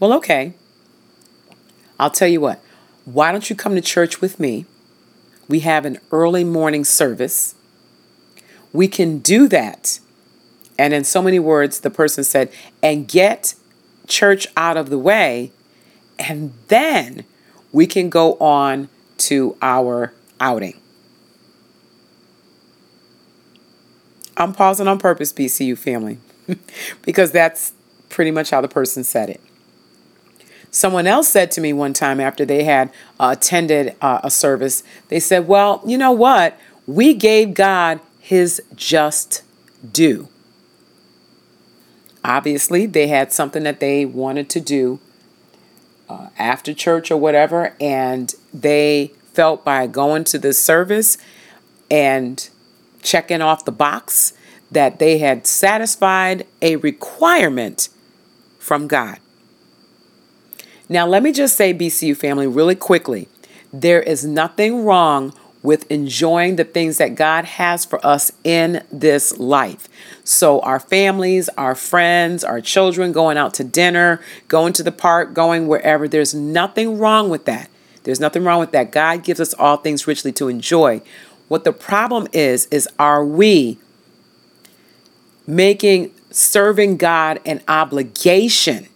Well, 0.00 0.12
okay. 0.14 0.54
I'll 1.96 2.10
tell 2.10 2.26
you 2.26 2.40
what, 2.40 2.60
why 3.04 3.30
don't 3.30 3.48
you 3.48 3.54
come 3.54 3.76
to 3.76 3.80
church 3.80 4.20
with 4.20 4.40
me? 4.40 4.66
We 5.48 5.60
have 5.60 5.84
an 5.84 6.00
early 6.10 6.42
morning 6.42 6.84
service. 6.84 7.54
We 8.72 8.88
can 8.88 9.20
do 9.20 9.46
that. 9.46 10.00
And 10.76 10.92
in 10.92 11.04
so 11.04 11.22
many 11.22 11.38
words, 11.38 11.78
the 11.80 11.90
person 11.90 12.24
said, 12.24 12.50
and 12.82 13.06
get 13.06 13.54
church 14.08 14.48
out 14.56 14.76
of 14.76 14.90
the 14.90 14.98
way, 14.98 15.52
and 16.18 16.52
then 16.66 17.24
we 17.70 17.86
can 17.86 18.10
go 18.10 18.34
on 18.38 18.88
to 19.18 19.56
our 19.62 20.12
outing. 20.40 20.80
I'm 24.38 24.52
pausing 24.52 24.86
on 24.86 24.98
purpose, 24.98 25.32
BCU 25.32 25.76
family, 25.76 26.18
because 27.02 27.32
that's 27.32 27.72
pretty 28.08 28.30
much 28.30 28.50
how 28.50 28.60
the 28.60 28.68
person 28.68 29.04
said 29.04 29.28
it. 29.28 29.40
Someone 30.70 31.06
else 31.06 31.28
said 31.28 31.50
to 31.52 31.60
me 31.60 31.72
one 31.72 31.92
time 31.92 32.20
after 32.20 32.44
they 32.44 32.64
had 32.64 32.92
uh, 33.18 33.34
attended 33.36 33.96
uh, 34.00 34.20
a 34.22 34.30
service, 34.30 34.82
they 35.08 35.18
said, 35.18 35.48
Well, 35.48 35.82
you 35.84 35.98
know 35.98 36.12
what? 36.12 36.58
We 36.86 37.14
gave 37.14 37.54
God 37.54 38.00
his 38.20 38.62
just 38.74 39.42
due. 39.92 40.28
Obviously, 42.24 42.86
they 42.86 43.08
had 43.08 43.32
something 43.32 43.62
that 43.64 43.80
they 43.80 44.04
wanted 44.04 44.50
to 44.50 44.60
do 44.60 45.00
uh, 46.08 46.28
after 46.38 46.74
church 46.74 47.10
or 47.10 47.16
whatever, 47.16 47.74
and 47.80 48.34
they 48.52 49.12
felt 49.32 49.64
by 49.64 49.86
going 49.86 50.24
to 50.24 50.38
the 50.38 50.52
service 50.52 51.16
and 51.90 52.50
checking 53.02 53.40
off 53.40 53.64
the 53.64 53.72
box 53.72 54.32
that 54.70 54.98
they 54.98 55.18
had 55.18 55.46
satisfied 55.46 56.46
a 56.60 56.76
requirement 56.76 57.88
from 58.58 58.86
God. 58.86 59.18
Now, 60.88 61.06
let 61.06 61.22
me 61.22 61.32
just 61.32 61.56
say, 61.56 61.74
BCU 61.74 62.16
family, 62.16 62.46
really 62.46 62.74
quickly 62.74 63.28
there 63.72 64.00
is 64.00 64.24
nothing 64.24 64.84
wrong 64.84 65.34
with 65.62 65.90
enjoying 65.90 66.56
the 66.56 66.64
things 66.64 66.98
that 66.98 67.14
God 67.14 67.44
has 67.44 67.84
for 67.84 68.04
us 68.06 68.32
in 68.44 68.82
this 68.92 69.38
life. 69.38 69.88
So, 70.24 70.60
our 70.60 70.80
families, 70.80 71.48
our 71.50 71.74
friends, 71.74 72.44
our 72.44 72.60
children 72.60 73.12
going 73.12 73.36
out 73.36 73.54
to 73.54 73.64
dinner, 73.64 74.20
going 74.46 74.72
to 74.74 74.82
the 74.82 74.92
park, 74.92 75.34
going 75.34 75.66
wherever, 75.66 76.08
there's 76.08 76.34
nothing 76.34 76.98
wrong 76.98 77.28
with 77.28 77.44
that. 77.46 77.68
There's 78.04 78.20
nothing 78.20 78.44
wrong 78.44 78.60
with 78.60 78.72
that. 78.72 78.92
God 78.92 79.24
gives 79.24 79.40
us 79.40 79.52
all 79.54 79.76
things 79.76 80.06
richly 80.06 80.32
to 80.32 80.48
enjoy. 80.48 81.02
What 81.48 81.64
the 81.64 81.72
problem 81.72 82.28
is, 82.32 82.66
is 82.66 82.86
are 82.98 83.24
we 83.24 83.78
making 85.46 86.12
serving 86.30 86.98
God 86.98 87.40
an 87.46 87.62
obligation 87.66 88.88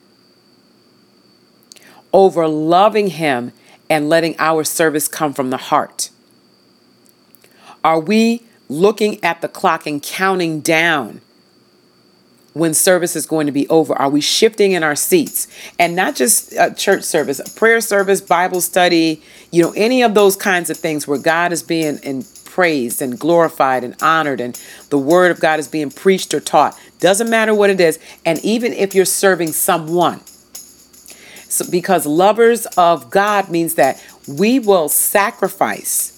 over 2.12 2.46
loving 2.46 3.08
Him 3.08 3.52
and 3.88 4.08
letting 4.08 4.36
our 4.38 4.64
service 4.64 5.08
come 5.08 5.32
from 5.32 5.50
the 5.50 5.56
heart? 5.56 6.10
Are 7.82 7.98
we 7.98 8.42
looking 8.68 9.22
at 9.24 9.40
the 9.40 9.48
clock 9.48 9.86
and 9.86 10.02
counting 10.02 10.60
down 10.60 11.20
when 12.52 12.74
service 12.74 13.16
is 13.16 13.24
going 13.24 13.46
to 13.46 13.52
be 13.52 13.66
over? 13.68 13.94
Are 13.94 14.10
we 14.10 14.20
shifting 14.20 14.72
in 14.72 14.82
our 14.82 14.94
seats? 14.94 15.48
And 15.78 15.96
not 15.96 16.14
just 16.14 16.52
a 16.52 16.72
church 16.74 17.02
service, 17.02 17.40
a 17.40 17.58
prayer 17.58 17.80
service, 17.80 18.20
Bible 18.20 18.60
study, 18.60 19.22
you 19.50 19.62
know, 19.62 19.72
any 19.74 20.02
of 20.02 20.14
those 20.14 20.36
kinds 20.36 20.70
of 20.70 20.76
things 20.76 21.08
where 21.08 21.18
God 21.18 21.52
is 21.52 21.62
being 21.62 21.98
in 22.02 22.24
praised 22.52 23.00
and 23.00 23.18
glorified 23.18 23.82
and 23.82 23.96
honored 24.02 24.38
and 24.38 24.60
the 24.90 24.98
word 24.98 25.30
of 25.30 25.40
God 25.40 25.58
is 25.58 25.68
being 25.68 25.90
preached 25.90 26.34
or 26.34 26.40
taught. 26.40 26.78
Doesn't 27.00 27.30
matter 27.30 27.54
what 27.54 27.70
it 27.70 27.80
is. 27.80 27.98
And 28.26 28.38
even 28.44 28.74
if 28.74 28.94
you're 28.94 29.06
serving 29.06 29.52
someone, 29.52 30.20
so 31.48 31.64
because 31.70 32.04
lovers 32.04 32.66
of 32.76 33.10
God 33.10 33.48
means 33.48 33.74
that 33.74 34.04
we 34.28 34.58
will 34.58 34.88
sacrifice 34.90 36.12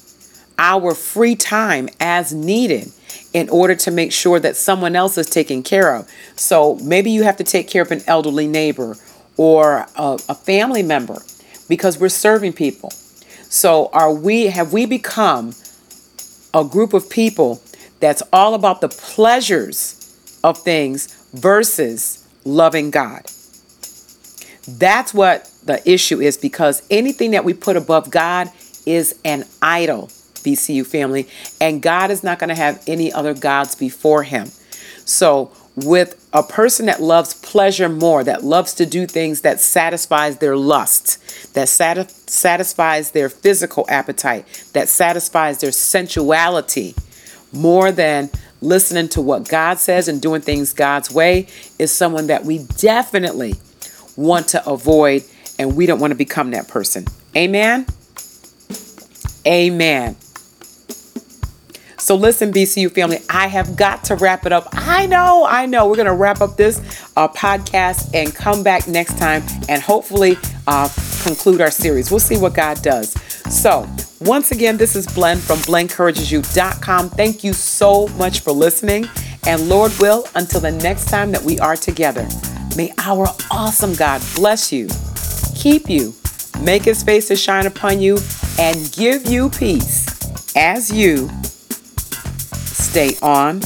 our 0.58 0.94
free 0.94 1.36
time 1.36 1.88
as 2.00 2.32
needed 2.32 2.88
in 3.32 3.48
order 3.48 3.74
to 3.74 3.90
make 3.90 4.12
sure 4.12 4.40
that 4.40 4.56
someone 4.56 4.96
else 4.96 5.16
is 5.16 5.30
taken 5.30 5.62
care 5.62 5.94
of. 5.94 6.08
So 6.36 6.76
maybe 6.76 7.10
you 7.10 7.22
have 7.22 7.36
to 7.36 7.44
take 7.44 7.68
care 7.68 7.82
of 7.82 7.90
an 7.92 8.02
elderly 8.06 8.46
neighbor 8.46 8.96
or 9.36 9.86
a, 9.96 10.18
a 10.28 10.34
family 10.34 10.82
member 10.82 11.22
because 11.68 11.98
we're 11.98 12.08
serving 12.08 12.52
people. 12.54 12.90
So 12.90 13.88
are 13.92 14.12
we 14.12 14.46
have 14.46 14.72
we 14.72 14.84
become 14.84 15.54
a 16.54 16.64
group 16.64 16.94
of 16.94 17.10
people 17.10 17.60
that's 18.00 18.22
all 18.32 18.54
about 18.54 18.80
the 18.80 18.88
pleasures 18.88 20.38
of 20.42 20.58
things 20.58 21.28
versus 21.34 22.26
loving 22.44 22.90
God? 22.90 23.26
That's 24.66 25.12
what 25.12 25.50
the 25.64 25.82
issue 25.90 26.20
is 26.20 26.38
because 26.38 26.82
anything 26.90 27.32
that 27.32 27.44
we 27.44 27.52
put 27.52 27.76
above 27.76 28.10
God 28.10 28.50
is 28.86 29.18
an 29.24 29.44
idol. 29.60 30.10
BCU 30.44 30.86
family, 30.86 31.26
and 31.60 31.82
God 31.82 32.10
is 32.10 32.22
not 32.22 32.38
going 32.38 32.48
to 32.48 32.54
have 32.54 32.82
any 32.86 33.12
other 33.12 33.34
gods 33.34 33.74
before 33.74 34.22
him. 34.22 34.48
So, 35.06 35.50
with 35.74 36.23
a 36.34 36.42
person 36.42 36.86
that 36.86 37.00
loves 37.00 37.32
pleasure 37.32 37.88
more, 37.88 38.24
that 38.24 38.42
loves 38.42 38.74
to 38.74 38.84
do 38.84 39.06
things 39.06 39.42
that 39.42 39.60
satisfies 39.60 40.38
their 40.38 40.56
lust, 40.56 41.54
that 41.54 41.68
sat- 41.68 42.10
satisfies 42.10 43.12
their 43.12 43.28
physical 43.28 43.86
appetite, 43.88 44.44
that 44.72 44.88
satisfies 44.88 45.60
their 45.60 45.70
sensuality 45.70 46.94
more 47.52 47.92
than 47.92 48.28
listening 48.60 49.08
to 49.10 49.20
what 49.20 49.48
God 49.48 49.78
says 49.78 50.08
and 50.08 50.20
doing 50.20 50.40
things 50.40 50.72
God's 50.72 51.10
way 51.10 51.46
is 51.78 51.92
someone 51.92 52.26
that 52.26 52.44
we 52.44 52.64
definitely 52.78 53.54
want 54.16 54.48
to 54.48 54.68
avoid 54.68 55.22
and 55.58 55.76
we 55.76 55.86
don't 55.86 56.00
want 56.00 56.10
to 56.10 56.16
become 56.16 56.50
that 56.50 56.66
person. 56.66 57.04
Amen. 57.36 57.86
Amen. 59.46 60.16
So 62.04 62.16
listen, 62.16 62.52
BCU 62.52 62.90
family, 62.90 63.22
I 63.30 63.46
have 63.46 63.76
got 63.76 64.04
to 64.04 64.16
wrap 64.16 64.44
it 64.44 64.52
up. 64.52 64.68
I 64.72 65.06
know, 65.06 65.46
I 65.48 65.64
know. 65.64 65.88
We're 65.88 65.96
going 65.96 66.04
to 66.04 66.12
wrap 66.12 66.42
up 66.42 66.54
this 66.54 66.78
uh, 67.16 67.28
podcast 67.28 68.10
and 68.12 68.34
come 68.34 68.62
back 68.62 68.86
next 68.86 69.16
time 69.16 69.42
and 69.70 69.80
hopefully 69.80 70.36
uh, 70.66 70.90
conclude 71.22 71.62
our 71.62 71.70
series. 71.70 72.10
We'll 72.10 72.20
see 72.20 72.36
what 72.36 72.52
God 72.52 72.82
does. 72.82 73.12
So, 73.50 73.88
once 74.20 74.50
again, 74.50 74.76
this 74.76 74.94
is 74.96 75.06
Blen 75.06 75.38
from 75.38 75.56
blencouragesyou.com. 75.60 77.08
Thank 77.08 77.42
you 77.42 77.54
so 77.54 78.08
much 78.08 78.40
for 78.40 78.52
listening. 78.52 79.08
And 79.46 79.70
Lord 79.70 79.90
will, 79.98 80.26
until 80.34 80.60
the 80.60 80.72
next 80.72 81.08
time 81.08 81.32
that 81.32 81.42
we 81.42 81.58
are 81.58 81.74
together, 81.74 82.28
may 82.76 82.92
our 82.98 83.28
awesome 83.50 83.94
God 83.94 84.20
bless 84.34 84.70
you, 84.70 84.88
keep 85.54 85.88
you, 85.88 86.12
make 86.60 86.82
his 86.82 87.02
face 87.02 87.28
to 87.28 87.36
shine 87.36 87.64
upon 87.64 88.02
you, 88.02 88.18
and 88.58 88.92
give 88.92 89.24
you 89.24 89.48
peace 89.48 90.06
as 90.54 90.92
you 90.92 91.30
stay 92.94 93.16
on 93.22 93.59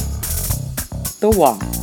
the 1.21 1.29
wall. 1.37 1.78